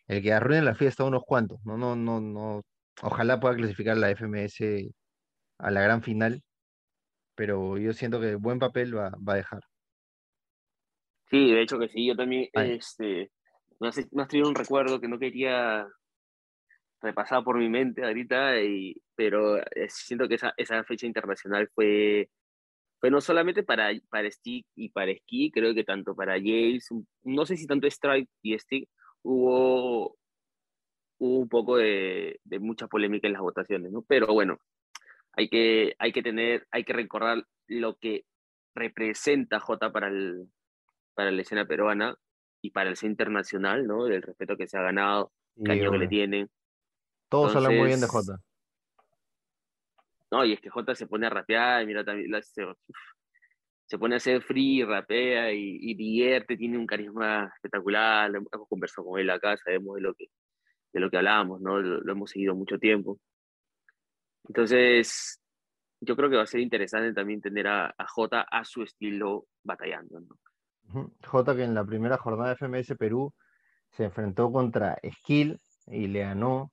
el 0.07 0.21
que 0.21 0.33
arruine 0.33 0.61
la 0.61 0.75
fiesta 0.75 1.03
unos 1.03 1.23
cuantos. 1.25 1.59
No, 1.65 1.77
no, 1.77 1.95
no, 1.95 2.21
no 2.21 2.63
Ojalá 3.01 3.39
pueda 3.39 3.55
clasificar 3.55 3.97
la 3.97 4.09
FMS 4.09 4.89
a 5.59 5.71
la 5.71 5.81
gran 5.81 6.01
final, 6.01 6.41
pero 7.35 7.77
yo 7.77 7.93
siento 7.93 8.19
que 8.19 8.35
buen 8.35 8.59
papel 8.59 8.97
va, 8.97 9.11
va 9.27 9.33
a 9.33 9.37
dejar. 9.37 9.61
Sí, 11.29 11.51
de 11.51 11.61
hecho 11.61 11.77
que 11.77 11.89
sí, 11.89 12.07
yo 12.07 12.15
también, 12.15 12.49
este, 12.53 13.31
me 13.79 13.89
has, 13.89 13.95
traído 14.27 14.47
un 14.47 14.55
recuerdo 14.55 14.99
que 14.99 15.07
no 15.07 15.19
quería 15.19 15.87
repasar 17.01 17.43
por 17.43 17.57
mi 17.57 17.69
mente 17.69 18.03
ahorita, 18.03 18.61
y, 18.61 18.95
pero 19.13 19.57
eh, 19.57 19.89
siento 19.89 20.27
que 20.27 20.35
esa, 20.35 20.53
esa 20.57 20.83
fecha 20.83 21.05
internacional 21.05 21.69
fue, 21.75 22.29
fue 22.99 23.11
no 23.11 23.21
solamente 23.21 23.61
para, 23.61 23.91
para 24.09 24.31
Stick 24.31 24.65
y 24.73 24.89
para 24.89 25.13
Ski, 25.13 25.51
creo 25.51 25.75
que 25.75 25.83
tanto 25.83 26.15
para 26.15 26.35
Jace, 26.35 26.79
no 27.23 27.45
sé 27.45 27.57
si 27.57 27.67
tanto 27.67 27.85
Strike 27.87 28.29
y 28.41 28.57
Stick, 28.57 28.89
hubo 29.27 30.17
hubo 31.19 31.39
un 31.39 31.49
poco 31.49 31.77
de, 31.77 32.39
de, 32.43 32.59
mucha 32.59 32.87
polémica 32.87 33.27
en 33.27 33.33
las 33.33 33.41
votaciones, 33.41 33.91
¿no? 33.91 34.03
Pero 34.03 34.27
bueno, 34.27 34.59
hay 35.33 35.49
que, 35.49 35.95
hay 35.97 36.11
que 36.11 36.21
tener, 36.21 36.67
hay 36.71 36.83
que 36.83 36.93
recordar 36.93 37.43
lo 37.67 37.95
que 37.95 38.25
representa 38.75 39.59
J 39.59 39.91
para, 39.91 40.07
el, 40.07 40.47
para 41.15 41.31
la 41.31 41.41
escena 41.41 41.65
peruana 41.65 42.15
y 42.61 42.69
para 42.69 42.89
el 42.89 42.93
escena 42.93 43.11
internacional, 43.11 43.87
¿no? 43.87 44.05
Del 44.05 44.21
respeto 44.21 44.55
que 44.57 44.67
se 44.67 44.77
ha 44.77 44.81
ganado, 44.81 45.31
el 45.55 45.63
caño 45.63 45.91
que 45.91 45.97
le 45.97 46.07
tienen. 46.07 46.49
Todos 47.29 47.55
hablan 47.55 47.77
muy 47.77 47.87
bien 47.87 47.99
de 47.99 48.07
J. 48.07 48.39
No, 50.29 50.45
y 50.45 50.53
es 50.53 50.61
que 50.61 50.69
J 50.69 50.93
se 50.93 51.07
pone 51.07 51.25
a 51.25 51.31
rapear, 51.31 51.81
y 51.81 51.87
mira, 51.87 52.03
también 52.03 52.31
se, 52.43 52.63
se, 53.87 53.97
pone 53.97 54.15
a 54.15 54.17
hacer 54.17 54.41
free, 54.41 54.83
rapea 54.83 55.51
y, 55.53 55.77
y 55.81 55.95
divierte, 55.95 56.57
tiene 56.57 56.77
un 56.77 56.85
carisma 56.85 57.51
espectacular, 57.55 58.35
hemos 58.35 58.67
conversado 58.69 59.07
con 59.07 59.19
él 59.19 59.29
acá, 59.29 59.57
sabemos 59.57 59.95
de 59.95 60.01
lo 60.01 60.13
que, 60.13 60.27
de 60.93 60.99
lo 60.99 61.09
que 61.09 61.17
hablábamos, 61.17 61.61
¿no? 61.61 61.79
Lo, 61.79 62.11
hemos 62.11 62.31
seguido 62.31 62.55
mucho 62.55 62.77
tiempo. 62.77 63.19
Entonces, 64.47 65.41
yo 66.01 66.15
creo 66.15 66.29
que 66.29 66.37
va 66.37 66.43
a 66.43 66.47
ser 66.47 66.61
interesante 66.61 67.13
también 67.13 67.41
tener 67.41 67.67
a, 67.67 67.93
a 67.97 68.07
Jota 68.07 68.41
a 68.41 68.63
su 68.63 68.83
estilo 68.83 69.47
batallando, 69.63 70.19
¿no? 70.19 70.37
Jota 71.25 71.55
que 71.55 71.63
en 71.63 71.73
la 71.73 71.85
primera 71.85 72.17
jornada 72.17 72.49
de 72.49 72.55
FMS 72.55 72.95
Perú 72.97 73.33
se 73.91 74.05
enfrentó 74.05 74.51
contra 74.51 74.97
Skill 75.03 75.59
y 75.87 76.07
le 76.07 76.21
ganó. 76.21 76.71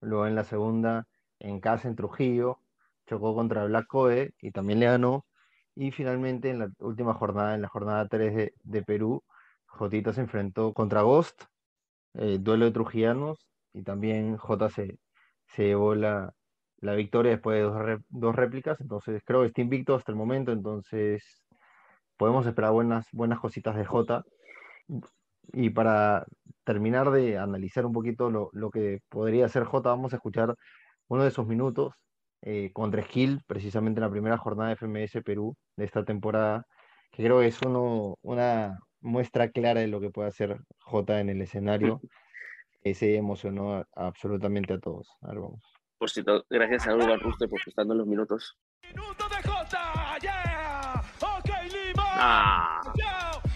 Luego 0.00 0.26
en 0.26 0.34
la 0.34 0.44
segunda, 0.44 1.06
en 1.38 1.60
casa 1.60 1.88
en 1.88 1.96
Trujillo, 1.96 2.58
chocó 3.06 3.34
contra 3.34 3.64
Black 3.64 3.86
Code 3.86 4.34
y 4.40 4.50
también 4.50 4.80
le 4.80 4.86
ganó. 4.86 5.24
Y 5.76 5.90
finalmente 5.90 6.50
en 6.50 6.60
la 6.60 6.70
última 6.78 7.14
jornada, 7.14 7.54
en 7.54 7.62
la 7.62 7.68
jornada 7.68 8.06
3 8.08 8.52
de, 8.62 8.82
Perú, 8.82 9.22
Jotita 9.66 10.12
se 10.12 10.20
enfrentó 10.20 10.72
contra 10.72 11.02
Ghost, 11.02 11.42
eh, 12.14 12.38
duelo 12.40 12.66
de 12.66 12.72
trujillanos, 12.72 13.46
y 13.72 13.82
también 13.82 14.36
J 14.36 14.70
se, 14.70 14.98
llevó 15.56 15.94
la, 15.94 16.32
victoria 16.80 17.32
después 17.32 17.56
de 17.56 17.62
dos, 17.62 18.00
dos, 18.08 18.36
réplicas, 18.36 18.80
entonces 18.80 19.22
creo 19.24 19.42
que 19.42 19.48
está 19.48 19.62
invicto 19.62 19.94
hasta 19.96 20.12
el 20.12 20.16
momento, 20.18 20.52
entonces 20.52 21.42
podemos 22.16 22.46
esperar 22.46 22.72
buenas, 22.72 23.06
buenas 23.12 23.40
cositas 23.40 23.76
de 23.76 23.84
J. 23.84 24.24
Y 25.52 25.70
para 25.70 26.26
terminar 26.64 27.10
de 27.10 27.38
analizar 27.38 27.86
un 27.86 27.92
poquito 27.92 28.30
lo, 28.30 28.50
lo 28.52 28.70
que 28.70 29.00
podría 29.08 29.46
hacer 29.46 29.64
J, 29.64 29.88
vamos 29.90 30.12
a 30.12 30.16
escuchar 30.16 30.54
uno 31.08 31.24
de 31.24 31.30
sus 31.30 31.46
minutos 31.46 31.94
eh, 32.42 32.70
contra 32.72 33.02
Skill, 33.02 33.42
precisamente 33.46 34.00
en 34.00 34.04
la 34.04 34.10
primera 34.10 34.38
jornada 34.38 34.70
de 34.70 34.76
FMS 34.76 35.22
Perú 35.24 35.56
de 35.76 35.84
esta 35.84 36.04
temporada, 36.04 36.66
que 37.10 37.22
creo 37.24 37.40
que 37.40 37.46
es 37.46 37.60
uno, 37.62 38.18
una 38.22 38.78
muestra 39.00 39.50
clara 39.50 39.80
de 39.80 39.88
lo 39.88 40.00
que 40.00 40.10
puede 40.10 40.28
hacer 40.28 40.58
J 40.80 41.20
en 41.20 41.28
el 41.28 41.42
escenario. 41.42 42.00
Ese 42.82 43.16
emocionó 43.16 43.84
absolutamente 43.94 44.74
a 44.74 44.78
todos. 44.78 45.08
A 45.22 45.28
ver, 45.28 45.40
vamos. 45.40 45.62
Por 45.98 46.10
cierto, 46.10 46.44
gracias 46.50 46.86
a 46.86 46.94
Urban 46.94 47.20
Ruster 47.20 47.48
por 47.48 47.60
estar 47.66 47.86
los 47.86 48.06
minutos. 48.06 48.58
Minuto 48.82 49.24
Jota, 49.44 50.18
yeah. 50.20 51.02
Ok, 51.20 51.50
Lima. 51.72 52.04
Ah. 52.04 52.80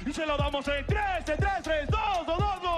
Y 0.06 0.12
se 0.12 0.26
lo 0.26 0.36
damos 0.36 0.66
en 0.68 0.86
3, 0.86 1.28
en 1.28 1.36
3, 1.36 1.38
3, 1.62 1.88
2, 1.90 2.00
2, 2.26 2.38
2, 2.38 2.62
2, 2.62 2.62
1. 2.62 2.77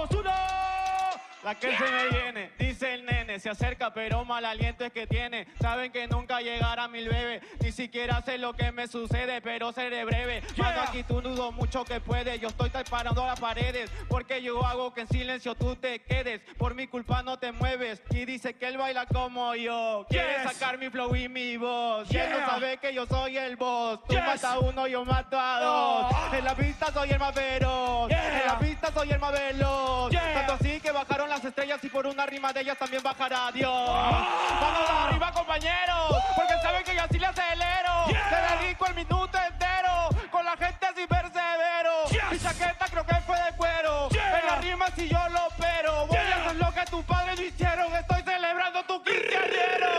La 1.42 1.54
que 1.54 1.74
se 1.74 1.82
me 1.90 2.08
viene, 2.10 2.50
dice 2.58 2.92
el 2.92 3.06
nene, 3.06 3.38
se 3.40 3.48
acerca 3.48 3.90
pero 3.94 4.24
mal 4.26 4.44
aliento 4.44 4.84
es 4.84 4.92
que 4.92 5.06
tiene. 5.06 5.46
Saben 5.60 5.90
que 5.90 6.06
nunca 6.06 6.40
llegará 6.42 6.86
mil 6.86 7.08
bebé, 7.08 7.40
ni 7.62 7.72
siquiera 7.72 8.20
sé 8.22 8.36
lo 8.36 8.52
que 8.52 8.70
me 8.72 8.86
sucede, 8.86 9.40
pero 9.40 9.72
seré 9.72 10.04
breve. 10.04 10.42
Mano 10.58 10.82
aquí 10.82 11.02
tú 11.02 11.22
dudo 11.22 11.50
mucho 11.50 11.82
que 11.84 11.98
puedes, 12.00 12.38
yo 12.40 12.48
estoy 12.48 12.70
parando 12.90 13.24
las 13.26 13.40
paredes, 13.40 13.90
porque 14.08 14.42
yo 14.42 14.64
hago 14.66 14.92
que 14.92 15.00
en 15.02 15.08
silencio 15.08 15.54
tú 15.54 15.76
te 15.76 16.00
quedes. 16.00 16.40
Por 16.58 16.74
mi 16.74 16.86
culpa 16.86 17.22
no 17.22 17.38
te 17.38 17.52
mueves, 17.52 18.02
y 18.10 18.26
dice 18.26 18.54
que 18.54 18.66
él 18.68 18.76
baila 18.76 19.06
como 19.06 19.54
yo. 19.54 20.04
Quiere 20.10 20.42
Yes. 20.42 20.52
sacar 20.52 20.76
mi 20.76 20.90
flow 20.90 21.16
y 21.16 21.28
mi 21.30 21.56
voz, 21.56 22.06
y 22.12 22.18
él 22.18 22.28
no 22.30 22.36
Yeah. 22.36 22.46
sabe 22.50 22.76
que 22.76 22.92
yo 22.92 23.06
soy 23.06 23.38
el 23.38 23.56
boss. 23.56 24.00
Tú 24.06 24.12
Yes. 24.14 24.24
matas 24.26 24.44
a 24.44 24.58
uno, 24.58 24.86
yo 24.86 25.06
mato 25.06 25.40
a 25.40 25.60
dos. 25.60 26.06
Oh. 26.12 26.34
En 26.34 26.44
la 26.44 26.54
pista 26.54 26.92
soy 26.92 27.10
el 27.10 27.18
más 27.18 27.34
Yeah. 27.34 28.40
en 28.40 28.46
la 28.46 28.58
pista 28.58 28.92
soy 28.92 29.10
el 29.10 29.18
más 29.18 29.32
veloz. 29.32 30.10
Yeah. 30.10 30.34
Tanto 30.34 30.52
así 30.52 30.80
que 30.80 30.90
bajaron 30.92 31.29
las 31.30 31.44
estrellas 31.44 31.78
y 31.84 31.88
por 31.88 32.08
una 32.08 32.26
rima 32.26 32.52
de 32.52 32.60
ellas 32.60 32.76
también 32.76 33.02
bajará 33.04 33.52
Dios. 33.52 33.70
Vamos 33.70 34.90
arriba, 34.90 35.30
compañeros, 35.32 36.16
porque 36.34 36.54
saben 36.60 36.82
que 36.82 36.96
yo 36.96 37.02
así 37.04 37.18
le 37.20 37.26
acelero. 37.26 38.06
Yeah. 38.08 38.28
Se 38.30 38.36
le 38.36 38.68
rico 38.68 38.86
el 38.86 38.94
minuto 38.94 39.38
entero, 39.38 40.08
con 40.28 40.44
la 40.44 40.56
gente 40.56 40.86
así 40.86 41.06
persevero. 41.06 42.04
Yes. 42.10 42.22
Mi 42.32 42.38
chaqueta 42.40 42.84
creo 42.90 43.06
que 43.06 43.14
fue 43.20 43.40
de 43.40 43.52
cuero, 43.56 44.08
Yeah. 44.10 44.40
en 44.40 44.46
la 44.46 44.56
rima 44.56 44.86
si 44.96 45.08
yo 45.08 45.28
lo 45.28 45.46
pero. 45.56 46.06
Voy 46.08 46.16
Yeah. 46.18 46.34
a 46.34 46.40
hacer 46.40 46.56
lo 46.56 46.74
que 46.74 46.84
tus 46.90 47.04
padres 47.04 47.38
no 47.38 47.44
hicieron, 47.46 47.94
estoy 47.94 48.22
celebrando 48.22 48.82
tu 48.82 49.02
quinceañero. 49.04 49.92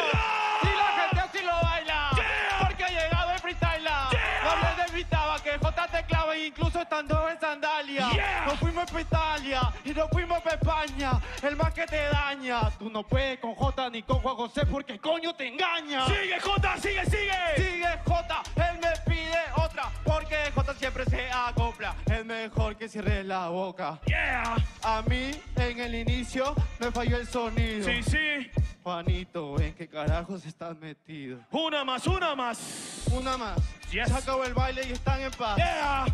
Y 0.64 0.76
la 0.76 1.02
gente 1.02 1.20
así 1.22 1.46
lo 1.46 1.62
baila, 1.64 2.10
porque 2.60 2.84
ha 2.84 2.90
llegado 2.90 3.32
el 3.32 3.40
freestyle. 3.40 3.84
No 3.84 5.06
taba, 5.10 5.40
que 5.42 5.58
J 5.58 5.88
te 5.88 6.04
clava 6.04 6.38
incluso 6.38 6.82
estando 6.82 7.28
en 7.30 7.40
sandalia. 7.40 8.08
Nos 8.46 8.60
fuimos 8.60 8.86
para 8.86 9.02
Italia 9.02 9.62
y 9.84 9.94
nos 9.94 10.10
fuimos 10.10 10.31
España. 10.54 11.20
El 11.42 11.56
más 11.56 11.74
que 11.74 11.86
te 11.86 12.08
daña. 12.10 12.70
Tú 12.78 12.90
no 12.90 13.04
puedes 13.04 13.40
con 13.40 13.56
J 13.56 13.90
ni 13.90 14.04
con 14.04 14.20
Juan 14.20 14.36
José 14.36 14.66
porque 14.66 15.00
coño 15.00 15.34
te 15.34 15.48
engaña. 15.48 16.06
Sigue, 16.08 16.40
Jota, 16.40 16.78
sigue, 16.78 17.06
sigue. 17.06 17.32
Sigue 17.56 18.00
J, 18.06 18.44
él 18.56 18.80
me 18.80 19.14
pide 19.14 19.40
otra. 19.56 19.92
Porque 20.04 20.52
J 20.54 20.74
siempre 20.76 21.06
se 21.06 21.30
acopla. 21.32 21.96
Es 22.06 22.26
mejor 22.26 22.76
que 22.76 22.88
cierre 22.88 23.24
la 23.24 23.50
boca. 23.50 24.00
Yeah. 24.06 24.56
A 24.84 25.02
mí 25.04 25.32
en 25.56 25.80
el 25.80 25.96
inicio 25.96 26.56
me 26.80 26.92
falló 26.92 27.18
el 27.18 27.28
sonido. 27.28 27.86
Sí, 27.86 28.04
sí. 28.04 28.52
Juanito, 28.84 29.60
¿en 29.60 29.74
qué 29.76 29.88
carajos 29.88 30.46
estás 30.46 30.76
metido? 30.78 31.40
Una 31.52 31.84
más, 31.84 32.08
una 32.08 32.36
más. 32.36 33.04
Una 33.12 33.38
más. 33.38 33.60
Yes. 33.92 34.08
Se 34.08 34.16
acabó 34.16 34.44
el 34.44 34.54
baile 34.54 34.84
y 34.88 34.92
están 34.92 35.22
en 35.22 35.32
paz. 35.32 35.58
Yeah. 35.58 36.06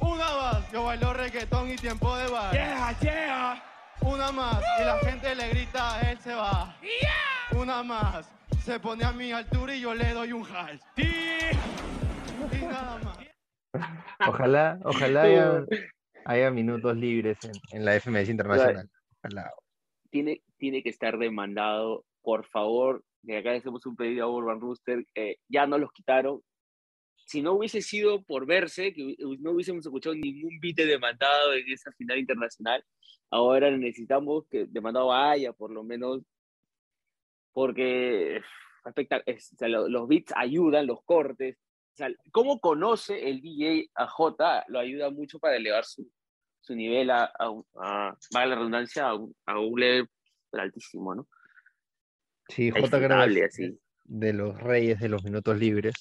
Una 0.00 0.36
más. 0.36 0.72
Yo 0.72 0.84
bailo 0.84 1.12
reggaetón 1.12 1.70
y 1.70 1.76
tiempo 1.76 2.16
de 2.16 2.28
bar. 2.28 2.52
Yeah, 2.52 2.98
yeah. 3.00 3.64
Una 4.02 4.30
más. 4.32 4.62
Y 4.80 4.84
la 4.84 4.98
gente 4.98 5.34
le 5.34 5.48
grita, 5.48 6.00
él 6.10 6.18
se 6.18 6.34
va. 6.34 6.76
Una 7.56 7.82
más. 7.82 8.30
Se 8.62 8.78
pone 8.80 9.04
a 9.04 9.12
mi 9.12 9.32
altura 9.32 9.74
y 9.74 9.80
yo 9.80 9.94
le 9.94 10.12
doy 10.12 10.32
un 10.32 10.44
hal. 10.46 10.80
Sí. 10.96 11.08
Y 12.52 12.64
nada 12.64 12.98
más. 12.98 13.18
Ojalá, 14.28 14.78
ojalá 14.84 15.22
haya, 15.22 15.64
haya 16.24 16.50
minutos 16.50 16.96
libres 16.96 17.38
en, 17.44 17.52
en 17.72 17.84
la 17.84 18.00
FMS 18.00 18.28
Internacional. 18.28 18.88
Ojalá. 19.22 19.52
tiene, 20.10 20.40
tiene 20.56 20.82
que 20.82 20.88
estar 20.88 21.18
demandado, 21.18 22.04
por 22.22 22.46
favor, 22.46 23.02
de 23.22 23.38
acá 23.38 23.52
hacemos 23.52 23.84
un 23.86 23.96
pedido 23.96 24.24
a 24.24 24.30
Urban 24.30 24.60
Rooster, 24.60 25.04
eh, 25.14 25.36
ya 25.48 25.66
no 25.66 25.78
los 25.78 25.90
quitaron. 25.92 26.40
Si 27.26 27.42
no 27.42 27.54
hubiese 27.54 27.82
sido 27.82 28.22
por 28.22 28.46
verse, 28.46 28.92
que 28.92 29.16
no 29.40 29.50
hubiésemos 29.50 29.84
escuchado 29.84 30.14
ningún 30.14 30.60
beat 30.60 30.76
de 30.76 30.86
demandado 30.86 31.52
en 31.54 31.68
esa 31.72 31.90
final 31.92 32.18
internacional, 32.18 32.84
ahora 33.30 33.68
necesitamos 33.76 34.46
que 34.48 34.66
demandado 34.66 35.12
haya, 35.12 35.52
por 35.52 35.72
lo 35.72 35.82
menos, 35.82 36.22
porque 37.52 38.40
espectac- 38.84 39.24
es- 39.26 39.52
o 39.52 39.56
sea, 39.56 39.68
lo- 39.68 39.88
los 39.88 40.06
beats 40.08 40.32
ayudan, 40.36 40.86
los 40.86 41.02
cortes. 41.04 41.56
O 41.94 41.96
sea, 41.96 42.10
cómo 42.30 42.60
conoce 42.60 43.28
el 43.28 43.40
DJ 43.40 43.90
a 43.94 44.06
J 44.06 44.64
lo 44.68 44.78
ayuda 44.78 45.10
mucho 45.10 45.38
para 45.38 45.56
elevar 45.56 45.84
su, 45.84 46.08
su 46.60 46.74
nivel 46.76 47.10
a, 47.10 47.24
a, 47.24 47.52
a- 47.80 48.16
la 48.32 48.54
redundancia, 48.54 49.08
a 49.08 49.14
un, 49.14 49.34
a 49.46 49.58
un 49.58 49.80
level 49.80 50.08
altísimo, 50.52 51.14
¿no? 51.14 51.26
Sí, 52.48 52.70
J 52.70 52.80
creo 52.98 53.08
de 54.04 54.32
los 54.32 54.60
reyes 54.62 55.00
de 55.00 55.08
los 55.08 55.24
minutos 55.24 55.58
libres. 55.58 55.94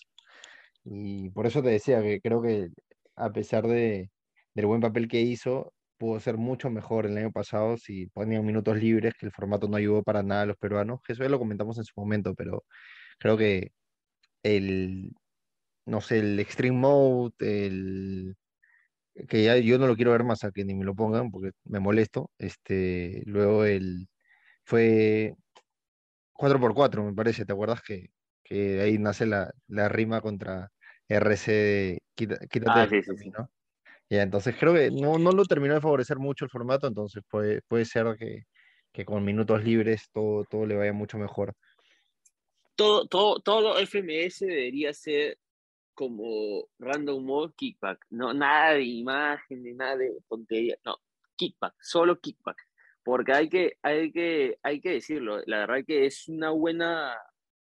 Y 0.86 1.30
por 1.32 1.48
eso 1.48 1.62
te 1.64 1.70
decía 1.70 2.02
que 2.02 2.22
creo 2.22 2.42
que 2.42 2.70
a 3.16 3.32
pesar 3.32 3.68
de, 3.68 4.12
del 4.54 4.66
buen 4.68 4.82
papel 4.82 5.08
que 5.08 5.22
hizo, 5.22 5.74
pudo 5.98 6.20
ser 6.20 6.38
mucho 6.38 6.70
mejor 6.70 7.06
el 7.06 7.18
año 7.18 7.32
pasado 7.32 7.78
si 7.78 8.08
ponían 8.08 8.46
minutos 8.46 8.78
libres, 8.78 9.14
que 9.20 9.26
el 9.26 9.32
formato 9.32 9.68
no 9.68 9.78
ayudó 9.78 10.04
para 10.04 10.24
nada 10.24 10.44
a 10.44 10.46
los 10.48 10.58
peruanos. 10.58 11.00
que 11.04 11.14
Eso 11.14 11.24
ya 11.24 11.30
lo 11.30 11.40
comentamos 11.40 11.78
en 11.78 11.86
su 11.86 11.94
momento, 11.98 12.36
pero 12.36 12.64
creo 13.20 13.38
que 13.38 13.72
el, 14.44 15.14
no 15.86 16.02
sé, 16.02 16.20
el 16.20 16.40
Extreme 16.40 16.78
Mode, 16.78 17.36
el 17.40 18.36
que 19.30 19.44
ya 19.44 19.58
yo 19.58 19.78
no 19.80 19.88
lo 19.88 19.96
quiero 19.96 20.12
ver 20.12 20.24
más 20.24 20.44
a 20.44 20.52
que 20.52 20.66
ni 20.66 20.76
me 20.76 20.86
lo 20.86 20.96
pongan 20.96 21.32
porque 21.32 21.52
me 21.66 21.80
molesto. 21.80 22.32
Este, 22.38 23.24
luego 23.26 23.66
el 23.66 24.08
fue 24.66 25.36
4x4, 26.34 27.04
me 27.06 27.14
parece, 27.14 27.46
¿te 27.46 27.54
acuerdas 27.54 27.82
que, 27.82 28.10
que 28.46 28.56
de 28.56 28.82
ahí 28.84 28.98
nace 28.98 29.26
la, 29.26 29.52
la 29.68 29.90
rima 29.90 30.22
contra 30.22 30.72
RC 31.10 31.52
de 31.52 32.04
quita- 32.16 32.40
quítate 32.48 32.80
Ah, 32.80 32.88
sí, 32.88 33.02
sí, 33.02 33.12
sí. 33.18 33.30
¿no? 33.32 33.50
Ya, 34.10 34.22
entonces 34.22 34.56
creo 34.58 34.74
que 34.74 34.92
no, 34.92 35.18
no 35.18 35.32
lo 35.32 35.44
terminó 35.46 35.74
de 35.74 35.82
favorecer 35.82 36.18
mucho 36.20 36.46
el 36.46 36.52
formato, 36.52 36.88
entonces 36.88 37.24
puede, 37.30 37.62
puede 37.68 37.86
ser 37.86 38.16
que, 38.18 38.44
que 38.94 39.04
con 39.04 39.26
minutos 39.26 39.64
libres 39.64 40.10
todo, 40.14 40.46
todo 40.46 40.66
le 40.66 40.76
vaya 40.76 40.94
mucho 40.94 41.18
mejor. 41.18 41.54
Todo, 42.76 43.08
todo, 43.08 43.40
todo 43.40 43.80
FMS 43.80 44.46
debería 44.46 44.94
ser 44.94 45.40
como 45.96 46.68
random 46.78 47.24
mode 47.26 47.54
kickback, 47.56 48.06
no 48.10 48.34
nada 48.34 48.74
de 48.74 48.84
imagen, 48.84 49.64
ni 49.64 49.74
nada 49.74 49.96
de 49.96 50.12
tontería, 50.28 50.78
no, 50.86 50.98
kickback, 51.38 51.74
solo 51.80 52.20
kickback, 52.20 52.58
porque 53.02 53.34
hay 53.34 53.50
que, 53.50 53.78
hay 53.82 54.12
que, 54.12 54.60
hay 54.62 54.82
que 54.82 54.92
decirlo, 54.92 55.42
la 55.46 55.60
verdad 55.60 55.86
que 55.88 56.06
es 56.06 56.28
una 56.28 56.50
buena, 56.52 57.18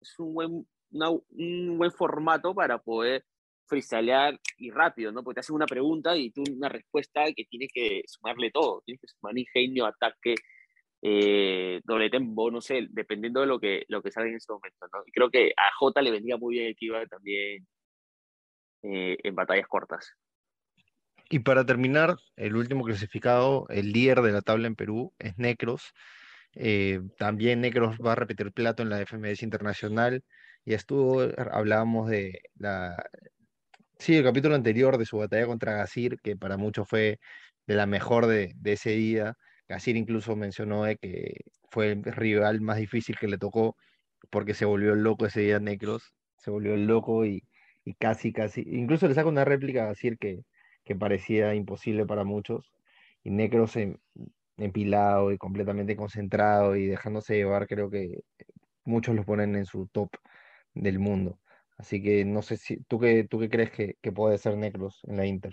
es 0.04 0.18
un 0.18 0.34
buen, 0.34 0.66
un 0.90 1.78
buen 1.78 1.92
formato 1.92 2.54
para 2.54 2.78
poder 2.78 3.24
freestylear 3.66 4.38
y 4.58 4.70
rápido, 4.70 5.10
¿no? 5.12 5.22
Porque 5.22 5.36
te 5.36 5.40
hacen 5.40 5.56
una 5.56 5.66
pregunta 5.66 6.16
y 6.16 6.30
tú 6.30 6.42
una 6.50 6.68
respuesta 6.68 7.24
que 7.34 7.44
tienes 7.46 7.70
que 7.72 8.02
sumarle 8.06 8.50
todo, 8.50 8.82
tienes 8.84 9.00
que 9.00 9.08
sumar 9.08 9.36
ingenio, 9.36 9.86
ataque, 9.86 10.34
eh, 11.02 11.80
doble 11.84 12.10
tempo, 12.10 12.50
no 12.50 12.60
sé, 12.60 12.86
dependiendo 12.90 13.40
de 13.40 13.46
lo 13.46 13.58
que, 13.58 13.84
lo 13.88 14.02
que 14.02 14.10
salga 14.10 14.30
en 14.30 14.36
ese 14.36 14.52
momento, 14.52 14.86
¿no? 14.92 15.02
Creo 15.12 15.30
que 15.30 15.52
a 15.56 15.70
Jota 15.78 16.02
le 16.02 16.10
vendría 16.10 16.36
muy 16.36 16.54
bien 16.54 16.66
el 16.66 16.76
iba 16.78 17.06
también 17.06 17.66
eh, 18.82 19.16
en 19.22 19.34
batallas 19.34 19.66
cortas. 19.66 20.12
Y 21.30 21.38
para 21.40 21.64
terminar, 21.64 22.16
el 22.36 22.54
último 22.54 22.84
clasificado, 22.84 23.66
el 23.70 23.92
líder 23.92 24.20
de 24.20 24.32
la 24.32 24.42
tabla 24.42 24.66
en 24.66 24.76
Perú, 24.76 25.14
es 25.18 25.36
Necros. 25.38 25.94
Eh, 26.56 27.00
también 27.18 27.60
Necros 27.60 27.98
va 27.98 28.12
a 28.12 28.14
repetir 28.16 28.52
plato 28.52 28.82
en 28.82 28.90
la 28.90 29.00
FMS 29.00 29.44
Internacional. 29.44 30.24
Ya 30.64 30.76
estuvo, 30.76 31.22
hablábamos 31.52 32.08
de 32.08 32.40
la, 32.56 32.96
sí, 33.98 34.16
el 34.16 34.24
capítulo 34.24 34.54
anterior 34.54 34.98
de 34.98 35.06
su 35.06 35.18
batalla 35.18 35.46
contra 35.46 35.74
Gasir, 35.74 36.18
que 36.22 36.36
para 36.36 36.56
muchos 36.56 36.88
fue 36.88 37.18
de 37.66 37.74
la 37.74 37.86
mejor 37.86 38.26
de, 38.26 38.54
ese 38.64 38.90
día. 38.90 39.34
Gasir 39.68 39.96
incluso 39.96 40.36
mencionó 40.36 40.84
que 41.00 41.34
fue 41.70 41.92
el 41.92 42.04
rival 42.04 42.60
más 42.60 42.76
difícil 42.78 43.16
que 43.18 43.28
le 43.28 43.38
tocó 43.38 43.76
porque 44.30 44.54
se 44.54 44.64
volvió 44.66 44.94
loco 44.94 45.26
ese 45.26 45.40
día 45.42 45.60
Necros, 45.60 46.14
se 46.38 46.50
volvió 46.50 46.76
loco 46.76 47.24
y, 47.26 47.42
casi, 47.98 48.32
casi, 48.32 48.62
incluso 48.66 49.08
le 49.08 49.14
saca 49.14 49.28
una 49.28 49.44
réplica 49.44 49.84
a 49.84 49.86
Gasir 49.88 50.18
que, 50.18 50.40
que 50.84 50.96
parecía 50.96 51.54
imposible 51.54 52.06
para 52.06 52.24
muchos, 52.24 52.72
y 53.22 53.30
Necros 53.30 53.76
en- 53.76 54.00
empilado 54.56 55.32
y 55.32 55.38
completamente 55.38 55.96
concentrado 55.96 56.76
y 56.76 56.86
dejándose 56.86 57.36
llevar, 57.36 57.66
creo 57.66 57.90
que 57.90 58.22
muchos 58.84 59.14
lo 59.16 59.24
ponen 59.24 59.56
en 59.56 59.66
su 59.66 59.88
top 59.88 60.10
del 60.74 60.98
mundo. 60.98 61.40
Así 61.78 62.02
que 62.02 62.24
no 62.24 62.42
sé 62.42 62.56
si, 62.58 62.78
¿tú 62.84 63.00
qué, 63.00 63.24
tú 63.28 63.40
qué 63.40 63.50
crees 63.50 63.70
que, 63.72 63.96
que 64.02 64.12
puede 64.12 64.38
ser 64.38 64.56
Necros 64.58 65.00
en 65.04 65.16
la 65.18 65.26
Inter? 65.26 65.52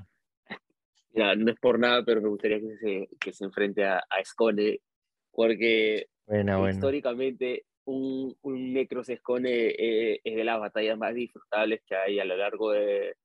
Ya, 1.13 1.35
no 1.35 1.51
es 1.51 1.59
por 1.59 1.77
nada, 1.79 2.03
pero 2.05 2.21
me 2.21 2.29
gustaría 2.29 2.59
que 2.59 2.77
se, 2.77 3.09
que 3.19 3.33
se 3.33 3.43
enfrente 3.45 3.83
a, 3.85 3.97
a 3.99 4.23
Scone, 4.23 4.79
porque 5.31 6.07
Buena, 6.25 6.57
buena. 6.57 6.95
históricamente 6.95 7.65
un, 7.85 8.35
un 8.41 8.73
Necros 8.73 9.07
Scone 9.07 9.49
eh, 9.51 10.21
es 10.23 10.35
de 10.35 10.43
las 10.45 10.59
batallas 10.59 10.97
más 10.97 11.13
disfrutables 11.15 11.81
que 11.85 11.95
hay 11.95 12.19
a 12.19 12.25
lo 12.25 12.37
largo 12.37 12.71
de, 12.71 13.15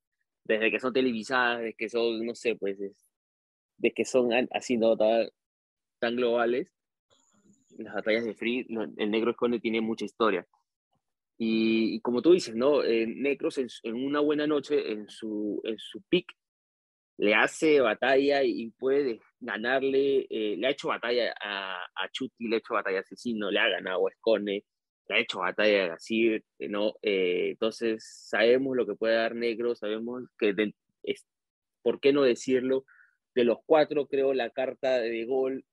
desde 0.45 0.71
que 0.71 0.79
son 0.79 0.93
televisadas, 0.93 1.59
desde 1.59 1.75
que 1.75 1.89
son, 1.89 2.25
no 2.25 2.35
sé, 2.35 2.55
pues, 2.55 2.79
es- 2.81 3.05
de 3.77 3.91
que 3.93 4.05
son 4.05 4.31
así, 4.51 4.77
¿no? 4.77 4.97
Tan, 5.99 6.15
globales. 6.15 6.71
Las 7.77 7.93
batallas 7.93 8.25
de 8.25 8.33
Free, 8.33 8.67
el 8.97 9.11
Negro 9.11 9.33
Scone 9.33 9.59
tiene 9.59 9.81
mucha 9.81 10.05
historia. 10.05 10.47
Y, 11.37 11.99
como 12.01 12.21
tú 12.21 12.33
dices, 12.33 12.55
¿no? 12.55 12.83
Eh, 12.83 13.05
Necros 13.05 13.59
en, 13.59 13.95
una 13.95 14.19
buena 14.19 14.47
noche, 14.47 14.91
en 14.91 15.07
su, 15.07 15.61
en 15.63 15.77
su 15.77 16.01
pick, 16.09 16.33
le 17.17 17.35
hace 17.35 17.79
batalla 17.79 18.43
y 18.43 18.71
puede 18.71 19.19
ganarle, 19.39 20.27
eh, 20.29 20.55
le 20.57 20.67
ha 20.67 20.71
hecho 20.71 20.87
batalla 20.89 21.33
a, 21.39 21.75
a, 21.95 22.09
Chuti, 22.11 22.47
le 22.47 22.55
ha 22.55 22.59
hecho 22.59 22.73
batalla 22.73 22.99
a 22.99 23.01
Asesino, 23.01 23.51
le 23.51 23.59
ha 23.59 23.69
ganado 23.69 24.07
a 24.07 24.11
Escone, 24.11 24.63
le 25.07 25.15
ha 25.15 25.19
hecho 25.19 25.39
batalla 25.39 25.85
a 25.85 25.87
Gasir, 25.89 26.43
¿no? 26.59 26.93
Eh, 27.01 27.51
entonces 27.51 28.03
sabemos 28.29 28.75
lo 28.75 28.85
que 28.85 28.95
puede 28.95 29.15
dar 29.15 29.35
Negro, 29.35 29.75
sabemos 29.75 30.23
que, 30.37 30.53
es, 31.03 31.25
¿por 31.81 31.99
qué 31.99 32.13
no 32.13 32.23
decirlo? 32.23 32.85
De 33.33 33.43
los 33.43 33.59
cuatro, 33.65 34.07
creo, 34.07 34.33
la 34.33 34.49
carta 34.49 34.99
de 34.99 35.25
gol, 35.25 35.65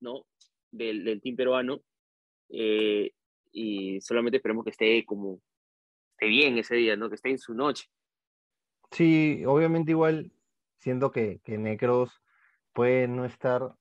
¿no? 0.00 0.26
Del, 0.70 1.04
del 1.04 1.20
team 1.20 1.36
peruano, 1.36 1.80
eh, 2.50 3.12
y 3.52 4.00
solamente 4.00 4.36
esperemos 4.36 4.64
que 4.64 4.70
esté 4.70 5.04
como, 5.04 5.40
esté 6.12 6.26
bien 6.26 6.58
ese 6.58 6.76
día, 6.76 6.96
¿no? 6.96 7.08
Que 7.08 7.14
esté 7.14 7.30
en 7.30 7.38
su 7.38 7.54
noche. 7.54 7.86
Sí, 8.90 9.42
obviamente 9.46 9.92
igual 9.92 10.32
siento 10.78 11.10
que, 11.10 11.40
que 11.44 11.58
Necros 11.58 12.22
puede 12.72 13.08
no 13.08 13.24
estar, 13.24 13.74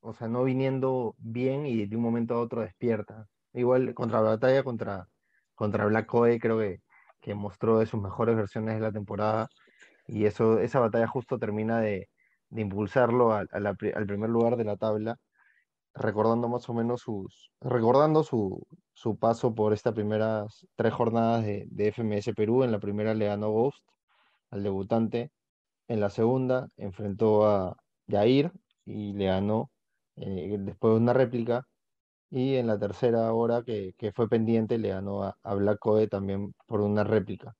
o 0.00 0.14
sea, 0.14 0.28
no 0.28 0.44
viniendo 0.44 1.14
bien 1.18 1.66
y 1.66 1.86
de 1.86 1.96
un 1.96 2.02
momento 2.02 2.34
a 2.34 2.40
otro 2.40 2.62
despierta. 2.62 3.28
Igual 3.52 3.94
contra 3.94 4.22
la 4.22 4.30
batalla 4.30 4.62
contra, 4.62 5.08
contra 5.54 5.86
Black 5.86 6.06
Coe 6.06 6.40
creo 6.40 6.58
que, 6.58 6.80
que 7.20 7.34
mostró 7.34 7.78
de 7.78 7.86
sus 7.86 8.00
mejores 8.00 8.36
versiones 8.36 8.76
de 8.76 8.80
la 8.80 8.92
temporada 8.92 9.48
y 10.06 10.24
eso, 10.24 10.58
esa 10.58 10.80
batalla 10.80 11.06
justo 11.06 11.38
termina 11.38 11.80
de, 11.80 12.08
de 12.48 12.62
impulsarlo 12.62 13.32
al 13.32 13.76
primer 13.76 14.30
lugar 14.30 14.56
de 14.56 14.64
la 14.64 14.76
tabla, 14.76 15.18
recordando 15.94 16.48
más 16.48 16.68
o 16.68 16.74
menos 16.74 17.02
sus, 17.02 17.50
recordando 17.60 18.22
su, 18.22 18.66
su 18.92 19.18
paso 19.18 19.54
por 19.54 19.72
estas 19.72 19.94
primeras 19.94 20.66
tres 20.76 20.92
jornadas 20.94 21.44
de, 21.44 21.66
de, 21.70 21.92
FMS 21.92 22.34
Perú. 22.34 22.64
En 22.64 22.72
la 22.72 22.80
primera 22.80 23.14
le 23.14 23.26
ganó 23.26 23.50
Ghost 23.50 23.84
al 24.50 24.62
debutante, 24.62 25.30
en 25.88 26.00
la 26.00 26.10
segunda 26.10 26.68
enfrentó 26.76 27.46
a, 27.46 27.76
Jair 28.08 28.52
y 28.84 29.12
le 29.12 29.26
ganó 29.26 29.70
eh, 30.16 30.56
después 30.60 30.94
de 30.94 31.00
una 31.00 31.12
réplica. 31.12 31.66
Y 32.30 32.56
en 32.56 32.66
la 32.68 32.78
tercera 32.78 33.32
hora 33.32 33.62
que, 33.64 33.94
fue 34.14 34.28
pendiente 34.28 34.78
le 34.78 34.90
ganó 34.90 35.24
a, 35.24 35.36
a 35.42 35.54
Black 35.54 35.78
Code 35.80 36.08
también 36.08 36.54
por 36.66 36.80
una 36.80 37.04
réplica. 37.04 37.56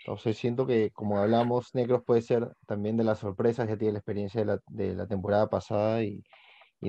Entonces 0.00 0.38
siento 0.38 0.66
que, 0.66 0.90
como 0.92 1.18
hablamos, 1.18 1.74
Necros 1.74 2.02
puede 2.04 2.22
ser 2.22 2.54
también 2.66 2.96
de 2.96 3.04
las 3.04 3.18
sorpresas, 3.18 3.68
ya 3.68 3.76
tiene 3.76 3.92
la 3.92 3.98
experiencia 3.98 4.44
de 4.68 4.94
la, 4.94 5.06
temporada 5.06 5.48
pasada 5.48 6.02
y, 6.02 6.22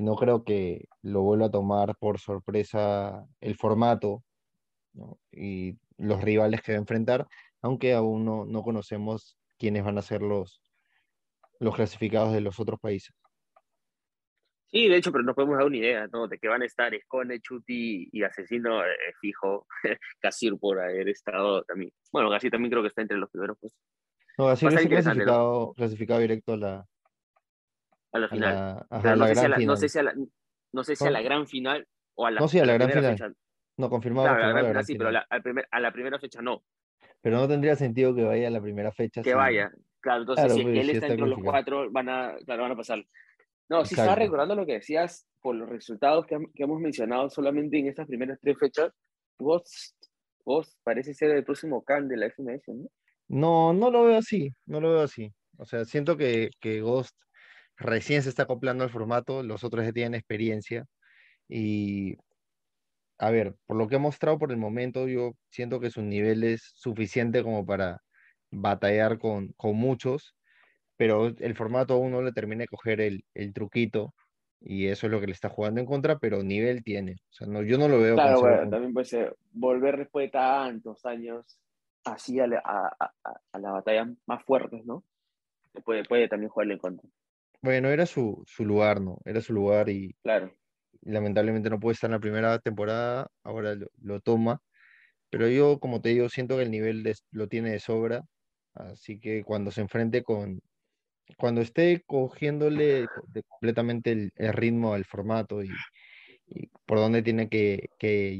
no 0.00 0.16
creo 0.16 0.42
que 0.42 0.88
lo 1.02 1.20
vuelva 1.20 1.46
a 1.46 1.50
tomar 1.50 1.94
por 1.98 2.18
sorpresa 2.18 3.26
el 3.40 3.56
formato 3.56 4.24
y 5.30 5.76
los 5.98 6.22
rivales 6.22 6.62
que 6.62 6.72
va 6.72 6.78
a 6.78 6.80
enfrentar, 6.80 7.26
aunque 7.60 7.92
aún 7.92 8.24
no, 8.24 8.46
no 8.46 8.62
conocemos 8.62 9.36
quiénes 9.58 9.84
van 9.84 9.98
a 9.98 10.02
ser 10.02 10.22
los, 10.22 10.62
los 11.60 11.76
clasificados 11.76 12.32
de 12.32 12.40
los 12.40 12.58
otros 12.58 12.80
países. 12.80 13.14
Sí, 14.72 14.88
de 14.88 14.96
hecho, 14.96 15.12
pero 15.12 15.22
nos 15.22 15.36
podemos 15.36 15.58
dar 15.58 15.66
una 15.66 15.76
idea, 15.76 16.08
¿no? 16.10 16.26
De 16.26 16.38
que 16.38 16.48
van 16.48 16.62
a 16.62 16.64
estar 16.64 16.94
Escone, 16.94 17.40
Chuti 17.40 18.08
y 18.10 18.22
Asesino 18.22 18.82
eh, 18.82 18.96
fijo, 19.20 19.66
Casir 20.20 20.56
por 20.58 20.80
haber 20.80 21.10
estado 21.10 21.62
también. 21.64 21.92
Bueno, 22.10 22.30
Gasir 22.30 22.50
también 22.50 22.70
creo 22.70 22.82
que 22.82 22.88
está 22.88 23.02
entre 23.02 23.18
los 23.18 23.30
primeros 23.30 23.58
pues. 23.60 23.76
No, 24.38 24.46
Gasir 24.46 24.72
es 24.72 24.86
clasificado, 24.86 25.74
clasificado 25.74 26.20
directo 26.20 26.54
a 26.54 26.56
la, 26.56 26.86
a 28.12 28.18
la 28.18 28.28
final. 28.28 28.86
no, 28.90 29.26
sé 29.26 29.34
si 29.34 29.98
a 29.98 30.02
la, 30.02 30.14
no, 30.72 30.84
sé 30.84 30.96
si 30.96 31.04
a 31.04 31.10
la, 31.10 31.18
a 31.18 31.20
la 31.20 31.22
gran 31.22 31.46
final 31.46 31.86
o 32.14 32.26
a 32.26 32.30
la, 32.30 32.40
no, 32.40 32.48
sí, 32.48 32.58
a 32.58 32.64
la, 32.64 32.74
gran 32.74 32.90
final. 32.90 33.36
No, 33.76 33.90
confirmado. 33.90 34.28
Claro, 34.28 34.44
a 34.44 34.46
la 34.46 34.52
gran 34.52 34.66
final 34.66 34.84
sí, 34.84 34.96
pero 34.96 35.10
a 35.70 35.80
la 35.80 35.92
primera 35.92 36.18
fecha 36.18 36.40
no. 36.42 36.62
Pero 37.20 37.36
no 37.38 37.48
tendría 37.48 37.76
sentido 37.76 38.14
que 38.14 38.24
vaya 38.24 38.48
a 38.48 38.50
la 38.50 38.60
primera 38.60 38.92
fecha. 38.92 39.22
Que 39.22 39.34
vaya, 39.34 39.70
Claro, 40.02 40.22
entonces 40.22 40.52
si 40.52 40.62
pues, 40.62 40.78
él 40.78 40.90
está 40.90 41.06
entre 41.06 41.28
los 41.28 41.38
cuatro, 41.42 41.90
van 41.90 42.08
a, 42.08 42.36
claro, 42.44 42.62
van 42.62 42.72
a 42.72 42.76
pasar. 42.76 43.04
No, 43.70 43.84
si 43.84 43.94
estás 43.94 44.18
recordando 44.18 44.56
lo 44.56 44.66
que 44.66 44.74
decías 44.74 45.26
por 45.40 45.54
los 45.54 45.68
resultados 45.68 46.26
que, 46.26 46.36
que, 46.54 46.64
hemos 46.64 46.80
mencionado 46.80 47.30
solamente 47.30 47.78
en 47.78 47.86
estas 47.86 48.08
primeras 48.08 48.38
tres 48.42 48.58
fechas, 48.58 48.92
vos, 49.38 49.94
vos 50.44 50.76
parece 50.82 51.14
ser 51.14 51.30
el 51.30 51.44
próximo 51.44 51.84
can 51.84 52.08
de 52.08 52.16
la 52.16 52.26
FMS, 52.26 52.68
¿no? 52.68 52.88
No, 53.28 53.72
no 53.72 53.90
lo 53.90 54.04
veo 54.04 54.18
así, 54.18 54.52
no 54.66 54.80
lo 54.80 54.90
veo 54.90 55.02
así. 55.02 55.32
O 55.56 55.64
sea, 55.64 55.84
siento 55.84 56.16
que, 56.16 56.50
que 56.60 56.80
Ghost 56.80 57.16
recién 57.82 58.22
se 58.22 58.28
está 58.28 58.44
acoplando 58.44 58.84
al 58.84 58.90
formato, 58.90 59.42
los 59.42 59.64
otros 59.64 59.84
ya 59.84 59.92
tienen 59.92 60.14
experiencia 60.14 60.86
y, 61.48 62.16
a 63.18 63.30
ver, 63.30 63.54
por 63.66 63.76
lo 63.76 63.88
que 63.88 63.96
ha 63.96 63.98
mostrado 63.98 64.38
por 64.38 64.50
el 64.50 64.56
momento, 64.56 65.08
yo 65.08 65.32
siento 65.50 65.80
que 65.80 65.90
su 65.90 66.02
nivel 66.02 66.44
es 66.44 66.72
suficiente 66.74 67.42
como 67.42 67.64
para 67.64 68.00
batallar 68.50 69.18
con, 69.18 69.48
con 69.56 69.76
muchos, 69.76 70.34
pero 70.96 71.26
el 71.26 71.54
formato 71.56 71.94
aún 71.94 72.12
no 72.12 72.22
le 72.22 72.32
termina 72.32 72.62
de 72.62 72.68
coger 72.68 73.00
el, 73.00 73.24
el, 73.34 73.52
truquito 73.52 74.14
y 74.60 74.86
eso 74.86 75.06
es 75.06 75.12
lo 75.12 75.20
que 75.20 75.26
le 75.26 75.32
está 75.32 75.48
jugando 75.48 75.80
en 75.80 75.86
contra, 75.86 76.18
pero 76.18 76.42
nivel 76.42 76.84
tiene. 76.84 77.14
O 77.30 77.32
sea, 77.32 77.46
no, 77.46 77.62
yo 77.62 77.78
no 77.78 77.88
lo 77.88 77.98
veo. 77.98 78.14
Claro, 78.14 78.40
bueno, 78.40 78.70
también 78.70 78.92
puede 78.92 79.06
ser 79.06 79.36
volver 79.52 79.98
después 79.98 80.26
de 80.26 80.30
tantos 80.30 81.04
años 81.04 81.58
así 82.04 82.38
a 82.40 82.46
la, 82.46 82.62
a, 82.64 83.12
a, 83.52 83.58
la 83.58 83.72
batalla 83.72 84.12
más 84.26 84.44
fuertes, 84.44 84.84
¿no? 84.84 85.04
Puede, 85.84 86.04
puede 86.04 86.28
también 86.28 86.50
jugarle 86.50 86.74
en 86.74 86.78
contra. 86.78 87.08
Bueno, 87.62 87.88
era 87.88 88.06
su, 88.06 88.42
su 88.46 88.64
lugar, 88.64 89.00
¿no? 89.00 89.18
Era 89.24 89.40
su 89.40 89.52
lugar 89.52 89.88
y, 89.88 90.14
claro. 90.22 90.54
lamentablemente 91.02 91.70
no 91.70 91.80
puede 91.80 91.94
estar 91.94 92.08
en 92.08 92.12
la 92.12 92.20
primera 92.20 92.58
temporada, 92.58 93.28
ahora 93.42 93.74
lo, 93.74 93.88
lo, 94.00 94.20
toma. 94.20 94.60
Pero 95.30 95.48
yo, 95.48 95.78
como 95.80 96.00
te 96.02 96.10
digo, 96.10 96.28
siento 96.28 96.56
que 96.56 96.64
el 96.64 96.70
nivel 96.70 97.10
lo 97.30 97.48
tiene 97.48 97.70
de 97.70 97.80
sobra 97.80 98.24
Así 98.74 99.18
que 99.18 99.44
cuando 99.44 99.70
se 99.70 99.82
enfrente 99.82 100.22
con, 100.22 100.60
cuando 101.36 101.60
esté 101.60 102.02
cogiéndole 102.06 103.06
completamente 103.48 104.12
el, 104.12 104.32
ritmo 104.52 104.94
al 104.94 105.04
formato 105.04 105.62
y, 105.62 105.70
por 106.86 106.98
dónde 106.98 107.22
tiene 107.22 107.48
que, 107.48 107.88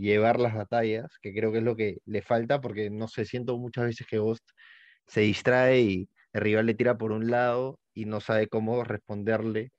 llevar 0.00 0.40
las 0.40 0.54
batallas, 0.54 1.18
que 1.20 1.32
creo 1.32 1.52
que 1.52 1.58
es 1.58 1.64
lo 1.64 1.76
que 1.76 1.98
le 2.06 2.22
falta, 2.22 2.60
porque 2.60 2.90
no 2.90 3.08
sé, 3.08 3.24
siento 3.24 3.58
muchas 3.58 3.84
veces 3.86 4.06
que 4.06 4.18
Ghost 4.18 4.44
se 5.06 5.22
distrae 5.22 5.80
y 5.80 6.08
el 6.32 6.40
rival 6.40 6.66
le 6.66 6.74
tira 6.74 6.96
por 6.96 7.12
un 7.12 7.30
lado 7.30 7.78
y 7.94 8.06
no 8.06 8.20
sabe 8.20 8.48
cómo 8.48 8.84
responderle. 8.84 9.70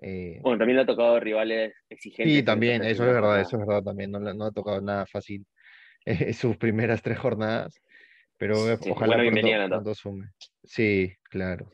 Eh. 0.00 0.40
Bueno, 0.42 0.58
también 0.58 0.76
le 0.76 0.82
ha 0.82 0.86
tocado 0.86 1.20
rivales 1.20 1.72
exigentes. 1.88 2.34
Sí, 2.34 2.42
también, 2.42 2.82
eso 2.82 3.06
es 3.06 3.14
verdad, 3.14 3.40
eso 3.40 3.56
es 3.58 3.66
verdad 3.66 3.82
también, 3.82 4.10
no, 4.10 4.18
no 4.18 4.44
ha 4.44 4.50
tocado 4.50 4.80
nada 4.80 5.06
fácil 5.06 5.46
sus 6.34 6.56
primeras 6.56 7.02
tres 7.02 7.18
jornadas. 7.18 7.80
Pero 8.36 8.68
eh, 8.68 8.78
ojalá 8.90 9.16
pronto, 9.68 9.94
sume. 9.94 10.30
Sí, 10.62 11.12
claro. 11.22 11.70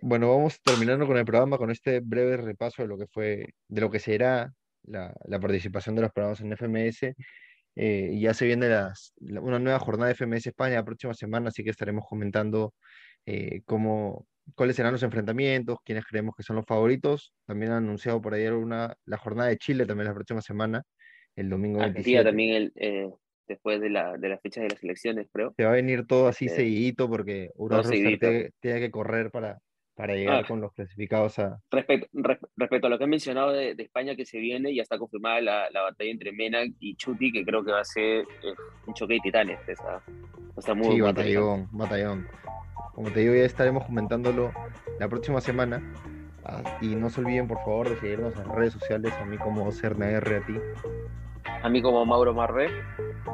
Bueno, 0.00 0.30
vamos 0.30 0.60
terminando 0.62 1.06
con 1.06 1.16
el 1.18 1.24
programa, 1.24 1.58
con 1.58 1.70
este 1.70 2.00
breve 2.00 2.38
repaso 2.38 2.82
de 2.82 2.88
lo 2.88 2.98
que 2.98 3.06
fue, 3.06 3.46
de 3.68 3.80
lo 3.80 3.90
que 3.90 3.98
será 3.98 4.52
la, 4.84 5.14
la 5.26 5.40
participación 5.40 5.94
de 5.96 6.02
los 6.02 6.12
programas 6.12 6.40
en 6.40 6.52
FMS. 6.52 7.14
Eh, 7.76 8.16
ya 8.20 8.34
se 8.34 8.46
viene 8.46 8.68
las, 8.68 9.14
una 9.20 9.58
nueva 9.58 9.78
jornada 9.78 10.08
de 10.08 10.14
FMS 10.14 10.46
España 10.46 10.76
la 10.76 10.84
próxima 10.84 11.14
semana, 11.14 11.48
así 11.48 11.64
que 11.64 11.70
estaremos 11.70 12.04
comentando 12.08 12.74
eh, 13.26 13.62
cómo, 13.64 14.26
cuáles 14.54 14.76
serán 14.76 14.92
los 14.92 15.02
enfrentamientos, 15.02 15.78
quiénes 15.84 16.04
creemos 16.04 16.34
que 16.36 16.42
son 16.42 16.56
los 16.56 16.66
favoritos. 16.66 17.32
También 17.46 17.72
han 17.72 17.84
anunciado 17.84 18.20
por 18.20 18.34
ahí 18.34 18.46
una, 18.46 18.94
la 19.06 19.16
jornada 19.16 19.48
de 19.48 19.58
Chile 19.58 19.86
también 19.86 20.08
la 20.08 20.14
próxima 20.14 20.40
semana, 20.40 20.82
el 21.36 21.50
domingo 21.50 21.80
Argentina 21.80 22.22
también 22.22 22.54
el, 22.54 22.72
eh, 22.76 23.10
después 23.48 23.80
de 23.80 23.90
la, 23.90 24.16
de 24.16 24.28
las 24.28 24.40
fechas 24.40 24.62
de 24.62 24.70
las 24.70 24.82
elecciones, 24.82 25.28
creo. 25.32 25.52
Se 25.56 25.64
va 25.64 25.70
a 25.70 25.74
venir 25.74 26.06
todo 26.06 26.28
así 26.28 26.48
seguidito 26.48 27.08
porque 27.08 27.50
Uruguay 27.56 28.18
tiene, 28.60 28.80
que 28.80 28.90
correr 28.90 29.30
para, 29.30 29.58
para 29.94 30.14
llegar 30.14 30.44
ah. 30.44 30.46
con 30.46 30.60
los 30.60 30.72
clasificados 30.72 31.38
a... 31.38 31.60
Respecto, 31.70 32.08
respecto 32.56 32.86
a 32.86 32.90
lo 32.90 32.98
que 32.98 33.04
he 33.04 33.08
mencionado 33.08 33.52
de, 33.52 33.74
España 33.78 34.16
que 34.16 34.26
se 34.26 34.38
viene, 34.38 34.74
ya 34.74 34.82
está 34.82 34.98
confirmada 34.98 35.40
la, 35.40 35.70
la, 35.70 35.82
batalla 35.82 36.10
entre 36.10 36.32
Mena 36.32 36.60
y 36.80 36.96
Chuti, 36.96 37.30
que 37.32 37.44
creo 37.44 37.64
que 37.64 37.72
va 37.72 37.80
a 37.80 37.84
ser 37.84 38.22
eh, 38.42 38.54
un 38.86 38.94
choque 38.94 39.14
de 39.14 39.20
titanes. 39.20 39.60
Está, 39.68 40.02
está 40.56 40.74
muy, 40.74 40.96
sí, 40.96 41.00
batallón, 41.00 41.68
batallón. 41.72 42.26
Como 42.94 43.10
te 43.10 43.20
digo, 43.20 43.34
ya 43.34 43.44
estaremos 43.44 43.84
comentándolo 43.84 44.52
la 44.98 45.08
próxima 45.08 45.40
semana. 45.40 45.82
Ah, 46.44 46.78
y 46.80 46.88
no 46.88 47.08
se 47.08 47.20
olviden, 47.20 47.48
por 47.48 47.58
favor, 47.58 47.88
de 47.88 47.96
seguirnos 47.96 48.36
en 48.36 48.52
redes 48.52 48.74
sociales, 48.74 49.12
a 49.14 49.24
mí 49.24 49.38
como 49.38 49.70
CernaR, 49.72 50.34
a 50.34 50.46
ti. 50.46 50.54
A 51.62 51.68
mí 51.68 51.80
como 51.80 52.04
Mauro 52.04 52.34
Marvé 52.34 52.68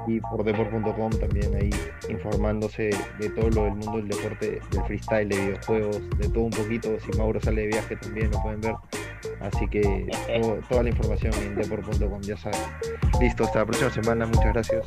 y 0.07 0.21
por 0.21 0.45
deport.com 0.45 1.11
también 1.11 1.55
ahí 1.55 1.71
informándose 2.09 2.91
de 3.19 3.31
todo 3.31 3.51
lo 3.51 3.65
del 3.65 3.75
mundo 3.75 3.97
del 3.99 4.09
deporte, 4.09 4.61
del 4.71 4.85
freestyle, 4.85 5.29
de 5.29 5.37
videojuegos, 5.37 6.19
de 6.19 6.29
todo 6.29 6.45
un 6.45 6.51
poquito. 6.51 6.99
Si 7.01 7.17
Mauro 7.19 7.41
sale 7.41 7.63
de 7.63 7.69
viaje 7.69 7.97
también 7.97 8.31
lo 8.31 8.43
pueden 8.43 8.61
ver. 8.61 8.75
Así 9.41 9.67
que 9.69 10.09
toda 10.69 10.83
la 10.83 10.91
información 10.91 11.35
en 11.35 11.55
deport.com, 11.57 12.21
ya 12.23 12.37
saben. 12.37 12.61
Listo, 13.21 13.45
hasta 13.45 13.61
la 13.61 13.67
próxima 13.67 13.91
semana. 13.91 14.27
Muchas 14.27 14.53
gracias. 14.53 14.87